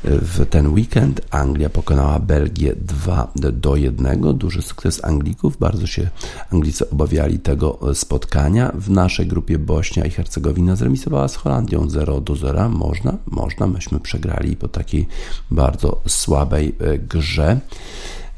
[0.03, 4.37] w ten weekend Anglia pokonała Belgię 2 do 1.
[4.37, 6.09] Duży sukces Anglików, bardzo się
[6.53, 8.71] Anglicy obawiali tego spotkania.
[8.73, 12.69] W naszej grupie Bośnia i Hercegowina zremisowała z Holandią 0 do 0.
[12.69, 15.07] Można, można, myśmy przegrali po takiej
[15.51, 16.75] bardzo słabej
[17.09, 17.59] grze.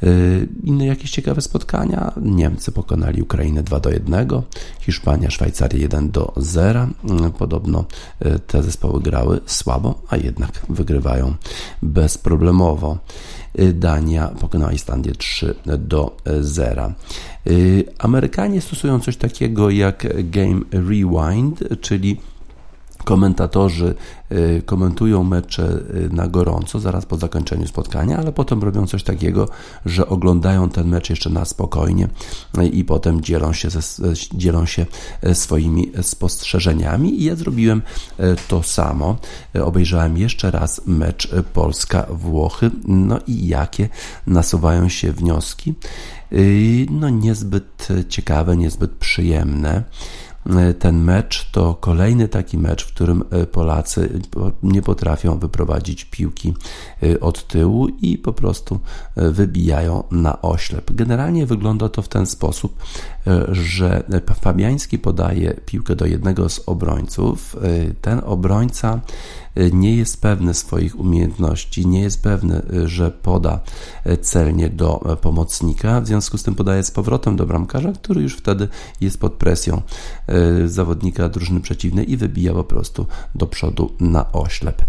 [0.04, 2.12] Y, inne jakieś ciekawe spotkania.
[2.22, 4.28] Niemcy pokonali Ukrainę 2 do 1,
[4.80, 6.88] Hiszpania, Szwajcarię 1 do 0.
[7.28, 7.86] Y, podobno
[8.26, 11.36] y, te zespoły grały słabo, a jednak wygrywają
[11.82, 12.98] bezproblemowo.
[13.74, 16.94] Dania pokonała Islandię 3 do 0.
[18.00, 22.18] Amerykanie stosują coś takiego jak Game Rewind, czyli
[23.08, 23.96] komentatorzy
[24.32, 29.50] y, komentują mecze y, na gorąco zaraz po zakończeniu spotkania, ale potem robią coś takiego,
[29.86, 32.08] że oglądają ten mecz jeszcze na spokojnie
[32.58, 33.82] y, i potem dzielą się, ze,
[34.34, 34.86] dzielą się
[35.34, 37.22] swoimi spostrzeżeniami.
[37.22, 37.82] I ja zrobiłem
[38.48, 39.18] to samo.
[39.64, 42.72] Obejrzałem jeszcze raz mecz Polska-Włochy.
[42.88, 43.90] No i jakie
[44.28, 45.74] nasuwają się wnioski?
[46.90, 49.84] No niezbyt ciekawe, niezbyt przyjemne.
[50.56, 54.20] E, ten mecz to kolejny taki mecz, w którym e, Polacy
[54.64, 56.54] nie potrafią wyprowadzić piłki
[57.04, 58.80] e, od tyłu i po prostu
[59.16, 60.92] wybijają na oślep.
[60.92, 62.84] Generalnie wygląda to w ten sposób,
[63.52, 64.04] że
[64.42, 67.56] Fabiański podaje piłkę do jednego z obrońców.
[68.02, 69.00] Ten obrońca
[69.72, 73.60] nie jest pewny swoich umiejętności, nie jest pewny, że poda
[74.22, 78.68] celnie do pomocnika, w związku z tym podaje z powrotem do bramkarza, który już wtedy
[79.02, 79.82] jest pod presją
[80.66, 83.06] zawodnika drużyny przeciwnej i wybija po prostu
[83.36, 84.86] do przodu na oślep.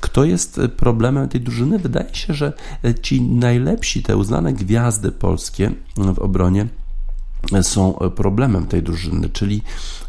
[0.00, 1.78] Kto jest problemem tej drużyny?
[1.78, 2.52] Wydaje się, że
[3.02, 6.66] ci najlepsi, te uznane gwiazdy polskie w obronie
[7.62, 9.62] są problemem tej drużyny, czyli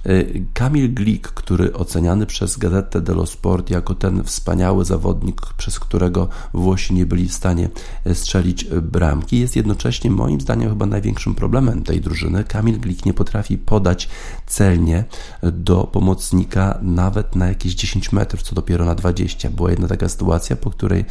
[0.05, 0.23] e,
[0.53, 6.93] Kamil Glik, który oceniany przez Gazetę dello Sport jako ten wspaniały zawodnik, przez którego Włosi
[6.93, 7.69] nie byli w stanie
[8.05, 12.43] e, strzelić bramki, jest jednocześnie moim zdaniem chyba największym problemem tej drużyny.
[12.43, 14.09] Kamil Glik nie potrafi podać
[14.47, 15.03] celnie
[15.43, 19.49] do pomocnika nawet na jakieś 10 metrów, co dopiero na 20.
[19.49, 21.05] Była jedna taka sytuacja, po której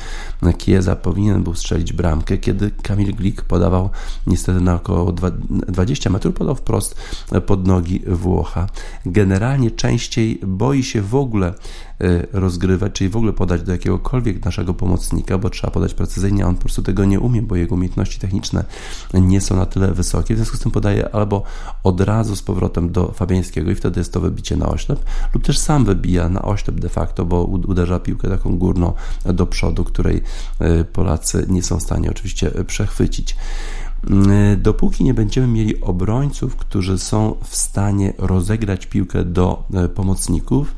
[0.59, 3.91] Kieza powinien był strzelić bramkę, kiedy Kamil Glik podawał
[4.26, 6.95] niestety na około 20 20 metrów, podał wprost
[7.47, 8.66] pod nogi Włocha.
[9.07, 14.75] Generalnie częściej boi się w ogóle e, rozgrywać, czyli w ogóle podać do jakiegokolwiek naszego
[14.75, 18.19] pomocnika, bo trzeba podać precyzyjnie, a on po prostu tego nie umie, bo jego umiejętności
[18.19, 18.64] techniczne
[19.14, 20.35] nie są na tyle wysokie.
[20.35, 21.43] W związku z tym podaje albo
[21.85, 25.05] od razu z powrotem do Fabiańskiego i wtedy jest to wybicie na oślep,
[25.35, 28.93] lub też sam wybija na oślep de facto, bo uderza piłkę taką górną
[29.25, 30.23] do przodu, której
[30.59, 33.37] e, Polacy nie są w stanie oczywiście przechwycić.
[34.53, 40.74] Y, dopóki nie będziemy mieli obrońców, którzy są w stanie rozegrać piłkę do e, pomocników,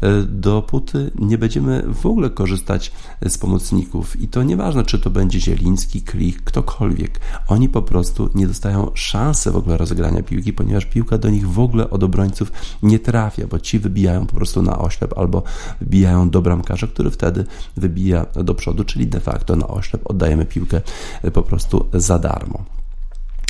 [0.00, 2.92] e, dopóty nie będziemy w ogóle korzystać
[3.28, 4.20] z pomocników.
[4.20, 7.20] I to nieważne, czy to będzie Zieliński, Klich, ktokolwiek.
[7.48, 11.58] Oni po prostu nie dostają szansy w ogóle rozegrania piłki, ponieważ piłka do nich w
[11.58, 12.52] ogóle od obrońców
[12.82, 15.42] nie trafia, bo ci wybijają po prostu na oślep albo
[15.80, 17.44] wybijają do bramkarza, który wtedy
[17.76, 20.80] wybija do przodu, czyli de facto na oślep oddajemy piłkę
[21.22, 22.73] e, po prostu za darmo.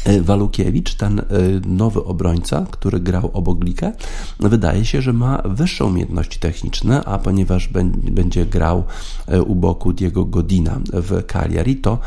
[0.05, 1.25] E, Walukiewicz, ten e,
[1.67, 3.93] nowy obrońca, który grał obok Glika,
[4.41, 7.69] wydaje się, że ma wyższe umiejętności techniczne, a ponieważ
[8.11, 8.85] będzie grał
[9.27, 11.99] e, u boku Diego Godina w Cagliari, to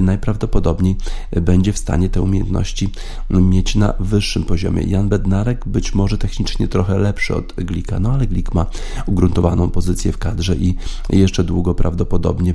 [0.00, 0.96] najprawdopodobniej
[1.32, 2.92] będzie w stanie te umiejętności
[3.30, 4.82] mieć na wyższym poziomie.
[4.82, 8.66] Jan Bednarek być może technicznie trochę lepszy od Glika, no ale Glik ma
[9.06, 10.74] ugruntowaną pozycję w kadrze i
[11.10, 12.54] jeszcze długo prawdopodobnie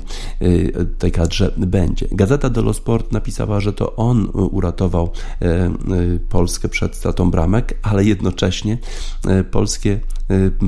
[0.98, 2.08] tej kadrze będzie.
[2.12, 5.10] Gazeta dello Sport napisała, że to on uratował uratował
[5.42, 5.70] e, e,
[6.28, 8.78] Polskę przed stratą bramek, ale jednocześnie
[9.28, 10.00] e, polskie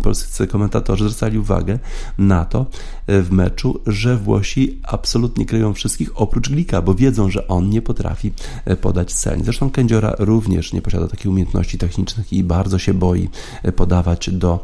[0.02, 1.78] polscy komentatorzy zwracali uwagę
[2.18, 2.66] na to
[3.10, 7.82] y, w meczu, że Włosi absolutnie kryją wszystkich oprócz Glika, bo wiedzą, że on nie
[7.82, 8.32] potrafi
[8.70, 9.44] y, podać celnie.
[9.44, 13.28] Zresztą Kędziora również nie posiada takich umiejętności technicznych i bardzo się boi
[13.76, 14.62] podawać do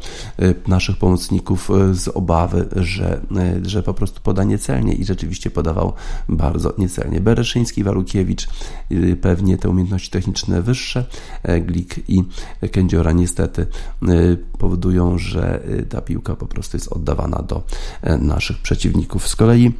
[0.67, 3.21] naszych pomocników z obawy, że,
[3.65, 5.93] że po prostu poda niecelnie i rzeczywiście podawał
[6.29, 7.21] bardzo niecelnie.
[7.21, 8.47] Bereszyński, Walukiewicz
[9.21, 11.05] pewnie te umiejętności techniczne wyższe,
[11.61, 12.23] Glik i
[12.71, 13.67] Kędziora niestety
[14.57, 17.63] powodują powodują, że ta piłka po prostu jest oddawana do
[18.19, 19.27] naszych przeciwników.
[19.27, 19.71] Z kolei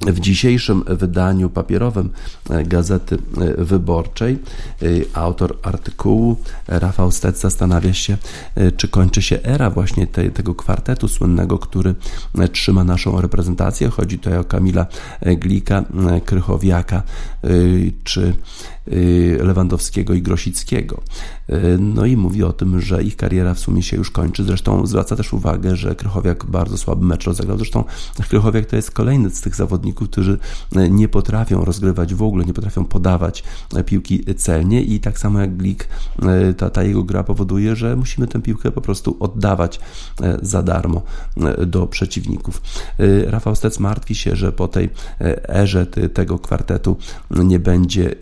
[0.00, 2.10] w dzisiejszym wydaniu papierowym
[2.50, 3.18] e, Gazety
[3.58, 4.38] e, Wyborczej
[4.82, 6.36] e, autor artykułu
[6.68, 8.16] Rafał Stec zastanawia się,
[8.76, 11.94] czy kończy się era właśnie tego kwartetu słynnego, który
[12.52, 13.88] trzyma naszą reprezentację.
[13.88, 14.86] Chodzi tutaj o Kamila
[15.22, 15.84] Glika,
[16.24, 17.02] Krychowiaka
[18.04, 18.36] czy
[19.40, 21.02] Lewandowskiego i Grosickiego.
[21.78, 24.44] No i mówi o tym, że ich kariera w sumie się już kończy.
[24.44, 27.58] Zresztą zwraca też uwagę, że Krychowiak bardzo słaby mecz rozegrał.
[27.58, 27.84] Zresztą
[28.28, 30.38] Krychowiak to jest kolejny z tych zawodników, którzy
[30.90, 33.44] nie potrafią rozgrywać w ogóle, nie potrafią podawać
[33.86, 35.88] piłki celnie i tak samo jak Glik,
[36.56, 39.80] ta, ta jego gra powoduje, że musimy tę piłkę po prostu oddawać
[40.42, 41.02] za darmo
[41.66, 42.62] do przeciwników.
[43.26, 44.90] Rafał Stec martwi się, że po tej
[45.48, 46.96] erze tego kwartetu
[47.30, 48.14] nie będzie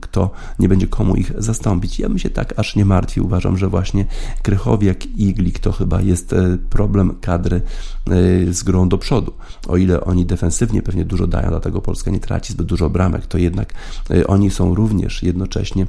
[0.00, 1.98] kto, nie będzie komu ich zastąpić.
[1.98, 3.24] Ja bym się tak aż nie martwił.
[3.24, 4.04] Uważam, że właśnie
[4.42, 9.32] Krychowiak i Iglik to chyba jest e, problem kadry e, z grą do przodu.
[9.68, 13.38] O ile oni defensywnie pewnie dużo dają, dlatego Polska nie traci zbyt dużo bramek, to
[13.38, 13.74] jednak
[14.10, 15.86] e, oni są również jednocześnie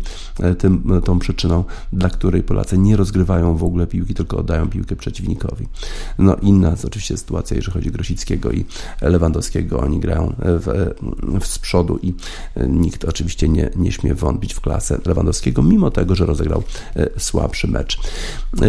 [0.57, 1.63] tym, tą przyczyną,
[1.93, 5.67] dla której Polacy nie rozgrywają w ogóle piłki, tylko oddają piłkę przeciwnikowi.
[6.19, 8.65] No inna jest oczywiście sytuacja, jeżeli chodzi o Grosickiego i
[9.01, 9.79] Lewandowskiego.
[9.79, 10.93] Oni grają w,
[11.39, 12.13] w z przodu i
[12.67, 16.63] nikt oczywiście nie, nie śmie wątpić w klasę Lewandowskiego, mimo tego, że rozegrał
[16.95, 17.99] e, słabszy mecz.
[18.61, 18.67] E,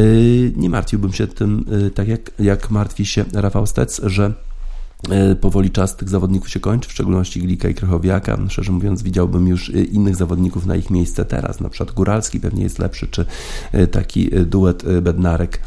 [0.57, 4.33] nie martwiłbym się tym, e, tak jak, jak martwi się Rafał Stec, że
[5.41, 8.39] Powoli czas tych zawodników się kończy, w szczególności Glika i Krychowiaka.
[8.49, 11.61] Szczerze mówiąc, widziałbym już innych zawodników na ich miejsce teraz.
[11.61, 13.27] Na przykład Góralski pewnie jest lepszy, czy
[13.91, 15.61] taki duet Bednarek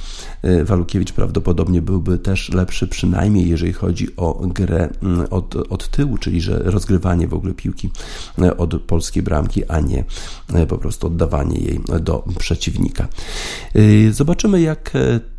[0.64, 6.42] Walukiewicz prawdopodobnie byłby też lepszy, przynajmniej jeżeli chodzi o grę mm, od, od tyłu, czyli
[6.42, 7.90] że rozgrywanie w ogóle piłki
[8.42, 10.04] e, od polskiej bramki, a nie
[10.54, 13.08] e, po prostu oddawanie jej do przeciwnika.
[13.76, 14.92] E, zobaczymy, jak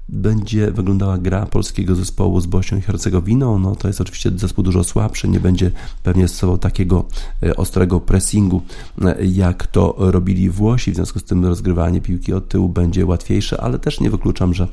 [0.08, 3.58] będzie wyglądała gra polskiego zespołu z Bośnią i Hercegowiną.
[3.58, 5.70] No to jest oczywiście zespół dużo słabszy, nie będzie
[6.02, 7.04] pewnie stosował takiego
[7.42, 8.62] e, ostrego pressingu,
[9.02, 13.60] e, jak to robili Włosi, w związku z tym rozgrywanie piłki od tyłu będzie łatwiejsze,
[13.60, 14.68] ale też nie wykluczam, że,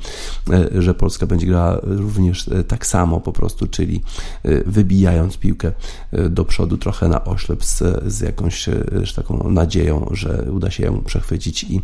[0.50, 4.02] e, że Polska będzie grała również tak samo po prostu, czyli
[4.66, 5.72] wybijając piłkę
[6.30, 8.68] do przodu trochę na oślep z, z jakąś
[9.16, 11.82] taką nadzieją, że uda się ją przechwycić i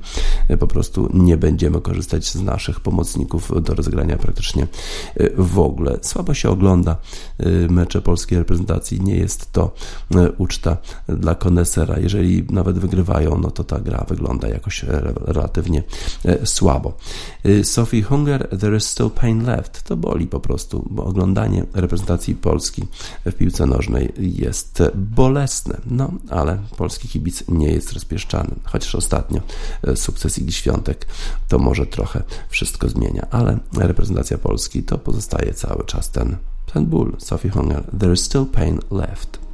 [0.59, 4.67] po prostu nie będziemy korzystać z naszych pomocników do rozegrania praktycznie
[5.21, 5.99] y, w ogóle.
[6.03, 6.97] Słabo się ogląda
[7.41, 9.01] y, mecze polskiej reprezentacji.
[9.01, 9.75] Nie jest to
[10.15, 10.77] y, uczta
[11.09, 11.99] dla konesera.
[11.99, 14.85] Jeżeli nawet wygrywają, no to ta gra wygląda jakoś
[15.27, 15.83] relatywnie
[16.45, 16.93] słabo.
[17.63, 19.83] Sophie Hunger, There is still pain left.
[19.83, 22.83] To boli po prostu, bo oglądanie reprezentacji Polski
[23.25, 25.81] w piłce nożnej jest bolesne.
[25.87, 28.51] No, ale polski kibic nie jest rozpieszczany.
[28.65, 29.41] Chociaż ostatnio
[29.95, 31.07] sukces Igi Świątek
[31.49, 36.37] to może trochę wszystko zmienia ale reprezentacja Polski to pozostaje cały czas ten,
[36.73, 37.13] ten ból.
[37.19, 39.50] Sophie Hunger, there is still pain left.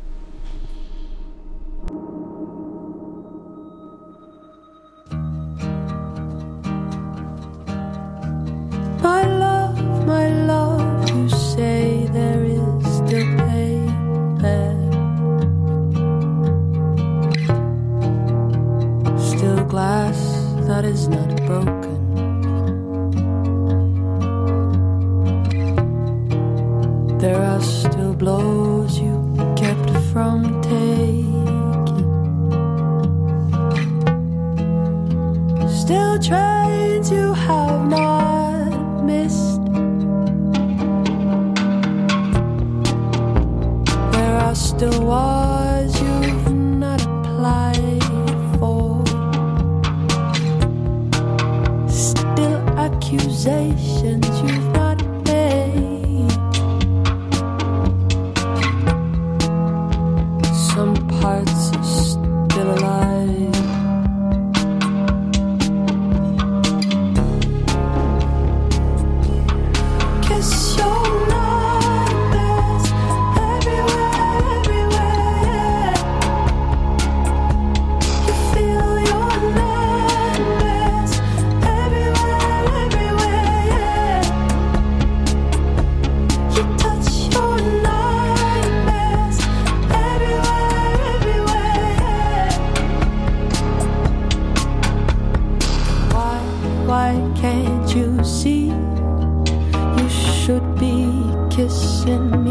[101.57, 102.46] kissing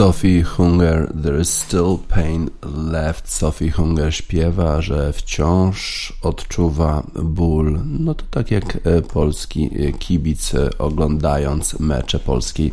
[0.00, 3.28] Sophie Hunger, There is still pain left.
[3.28, 7.80] Sophie Hunger śpiewa, że wciąż odczuwa ból.
[7.84, 12.72] No to tak jak e, polski e, kibic e, oglądając mecze polskiej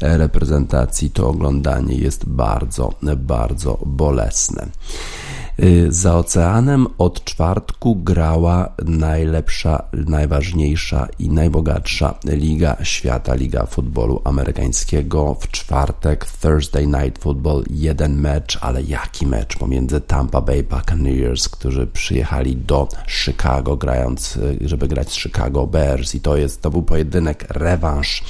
[0.00, 4.66] reprezentacji, to oglądanie jest bardzo, bardzo bolesne.
[5.62, 15.36] Y, za oceanem od czwartku grała najlepsza, najważniejsza i najbogatsza liga świata, liga futbolu amerykańskiego.
[15.40, 21.86] W czwartek Thursday Night Football jeden mecz, ale jaki mecz pomiędzy Tampa Bay Buccaneers, którzy
[21.86, 26.82] przyjechali do Chicago grając, y, żeby grać z Chicago Bears i to jest, to był
[26.82, 28.22] pojedynek rewanż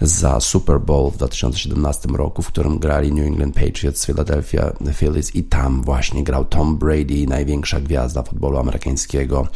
[0.00, 5.44] za Super Bowl w 2017 roku, w którym grali New England Patriots, Philadelphia Phillies i
[5.44, 9.48] tam właśnie grał Tom Brady, największa gwiazda futbolu amerykańskiego,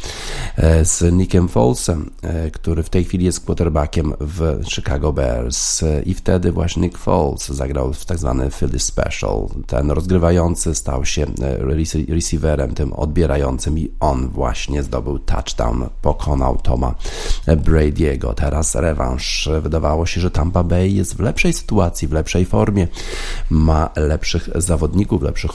[0.55, 6.13] e, z Nickiem Folesem, e, który w tej chwili jest quarterbackiem w Chicago Bears i
[6.13, 9.47] wtedy właśnie Nick Foles zagrał w tak zwany Philly Special.
[9.67, 11.57] Ten rozgrywający stał się e,
[12.13, 16.95] receiverem, tym odbierającym i on właśnie zdobył touchdown, pokonał Toma
[17.47, 18.33] Brady'ego.
[18.33, 19.49] Teraz rewanż.
[19.61, 22.87] Wydawało się, że Tampa Bay jest w lepszej sytuacji, w lepszej formie,
[23.49, 25.51] ma lepszych zawodników, lepszych,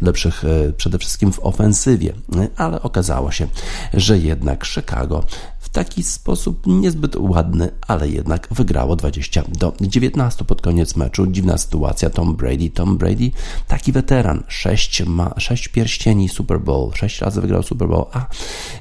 [0.00, 2.12] lepszych przede wszystkim w ofensywie,
[2.56, 3.46] ale okazało się,
[3.94, 5.24] że jednak Chicago
[5.64, 11.26] w taki sposób niezbyt ładny, ale jednak wygrało 20 do 19 pod koniec meczu.
[11.26, 12.10] Dziwna sytuacja.
[12.10, 13.30] Tom Brady, Tom Brady,
[13.68, 18.26] taki weteran, 6 ma 6 pierścieni Super Bowl, 6 razy wygrał Super Bowl, a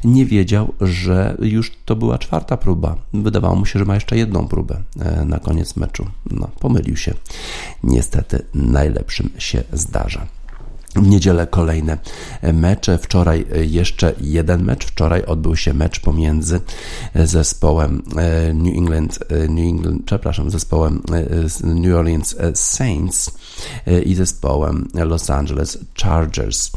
[0.03, 2.95] nie wiedział, że już to była czwarta próba.
[3.13, 6.05] Wydawało mu się, że ma jeszcze jedną próbę e, na koniec meczu.
[6.31, 7.13] No, pomylił się.
[7.84, 10.27] Niestety najlepszym się zdarza.
[10.95, 11.97] W niedzielę kolejne
[12.53, 12.97] mecze.
[12.97, 14.85] Wczoraj jeszcze jeden mecz.
[14.85, 16.59] Wczoraj odbył się mecz pomiędzy
[17.15, 23.31] zespołem e, New England, e, New England przepraszam, zespołem e, New Orleans Saints
[24.05, 26.71] i zespołem Los Angeles Chargers.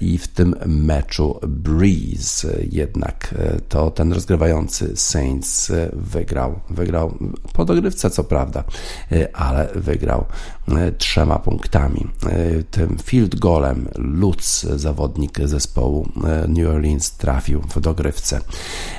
[0.00, 3.34] I w tym meczu Breeze jednak
[3.68, 6.60] to ten rozgrywający Saints wygrał.
[6.70, 7.14] Wygrał
[7.52, 8.64] po dogrywce, co prawda,
[9.32, 10.24] ale wygrał
[10.98, 12.06] trzema punktami.
[12.70, 18.40] Tym field golem Lutz, zawodnik zespołu e, New Orleans, trafił w dogrywce.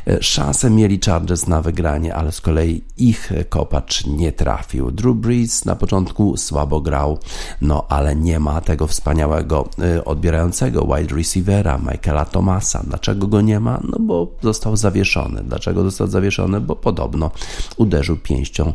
[0.08, 4.92] E, Szansę mieli Chargers na wygranie, ale z kolei ich kopacz nie trafił.
[4.92, 7.18] Drew Brees na początku słabo grał,
[7.62, 12.84] no ale nie ma tego wspaniałego e, odbierającego wide receivera Michaela Thomasa.
[12.88, 13.80] Dlaczego go nie ma?
[13.84, 15.44] No bo został zawieszony.
[15.44, 16.62] Dlaczego został zawieszony?
[16.62, 17.32] Bo podobno
[17.78, 18.74] uderzył pięścią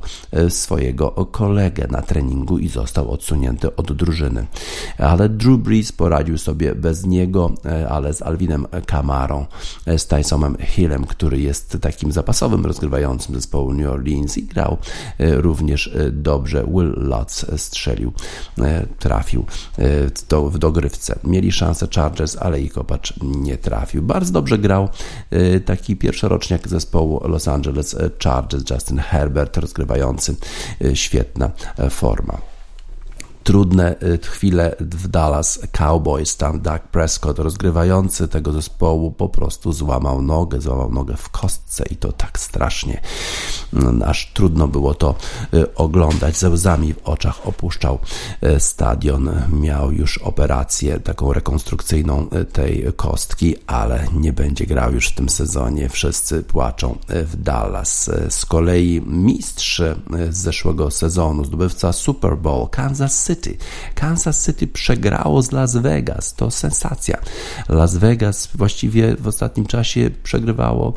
[0.48, 4.46] swojego kolegę na treningu i został odsunięty od drużyny.
[4.98, 9.46] Ale Drew Brees poradził sobie bez niego, e, ale z Alvinem Kamarą,
[9.86, 14.78] e, z Tysonem Hillem, który jest takim zapasowym rozgrywającym zespołu New Orleans i grał
[15.18, 16.64] e, również dobrze.
[16.64, 18.12] Will Lutz strzelił,
[18.98, 19.46] trafił
[20.50, 21.18] w dogrywce.
[21.24, 24.02] Mieli szansę Chargers, ale ich kopacz nie trafił.
[24.02, 24.88] Bardzo dobrze grał
[25.64, 30.36] taki pierwszoroczniak zespołu Los Angeles Chargers, Justin Herbert, rozgrywający
[30.94, 31.50] świetna
[31.90, 32.47] forma.
[33.48, 36.36] Trudne chwile w Dallas Cowboys.
[36.36, 41.96] Tam Doug Prescott, rozgrywający tego zespołu, po prostu złamał nogę, złamał nogę w kostce i
[41.96, 43.00] to tak strasznie,
[44.04, 45.14] aż trudno było to
[45.74, 46.36] oglądać.
[46.36, 47.98] Ze łzami w oczach opuszczał
[48.58, 49.30] stadion.
[49.52, 55.88] Miał już operację taką rekonstrukcyjną tej kostki, ale nie będzie grał już w tym sezonie.
[55.88, 58.10] Wszyscy płaczą w Dallas.
[58.28, 59.82] Z kolei mistrz
[60.30, 63.37] z zeszłego sezonu, zdobywca Super Bowl, Kansas City.
[63.94, 66.34] Kansas City przegrało z Las Vegas.
[66.34, 67.18] To sensacja.
[67.68, 70.94] Las Vegas właściwie w ostatnim czasie przegrywało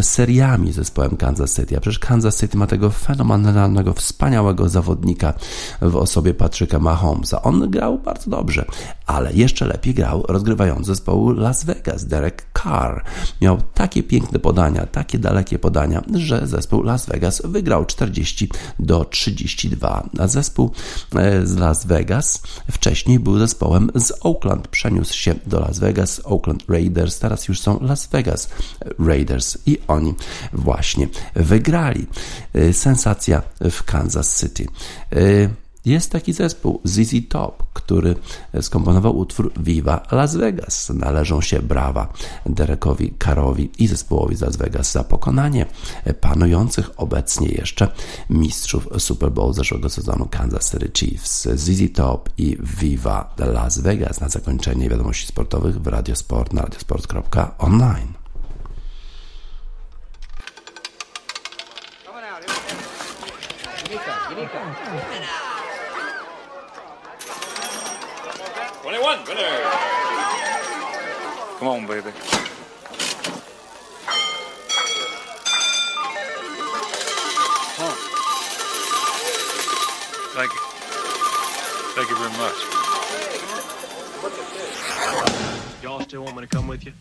[0.00, 1.76] seriami zespołem Kansas City.
[1.76, 5.34] A przecież Kansas City ma tego fenomenalnego, wspaniałego zawodnika
[5.82, 7.42] w osobie Patryka Mahomesa.
[7.42, 8.64] On grał bardzo dobrze,
[9.10, 13.04] ale jeszcze lepiej grał rozgrywający zespołu Las Vegas, Derek Carr.
[13.40, 20.08] Miał takie piękne podania, takie dalekie podania, że zespół Las Vegas wygrał 40 do 32.
[20.18, 20.70] A zespół
[21.16, 24.68] e, z Las Vegas wcześniej był zespołem z Oakland.
[24.68, 28.48] Przeniósł się do Las Vegas, Oakland Raiders, teraz już są Las Vegas
[28.98, 30.14] Raiders i oni
[30.52, 32.06] właśnie wygrali.
[32.54, 34.66] E, sensacja w Kansas City.
[35.84, 38.14] Jest taki zespół ZZ Top, który
[38.60, 40.90] skomponował utwór Viva Las Vegas.
[40.90, 42.12] Należą się brawa
[42.46, 45.66] Derekowi Karowi i zespołowi z Las Vegas za pokonanie
[46.20, 47.88] panujących obecnie jeszcze
[48.30, 51.48] mistrzów Super Bowl zeszłego sezonu Kansas City Chiefs.
[51.54, 58.20] ZZ Top i Viva Las Vegas na zakończenie wiadomości sportowych w Radiosport na radiosport.online.
[69.10, 69.60] one winner.
[71.58, 72.12] Come on, baby.
[77.76, 77.94] Huh.
[80.36, 80.60] Thank you.
[81.96, 82.58] Thank you very much.
[85.82, 86.92] Y'all still want me to come with you?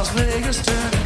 [0.00, 0.99] Las Vegas, turning.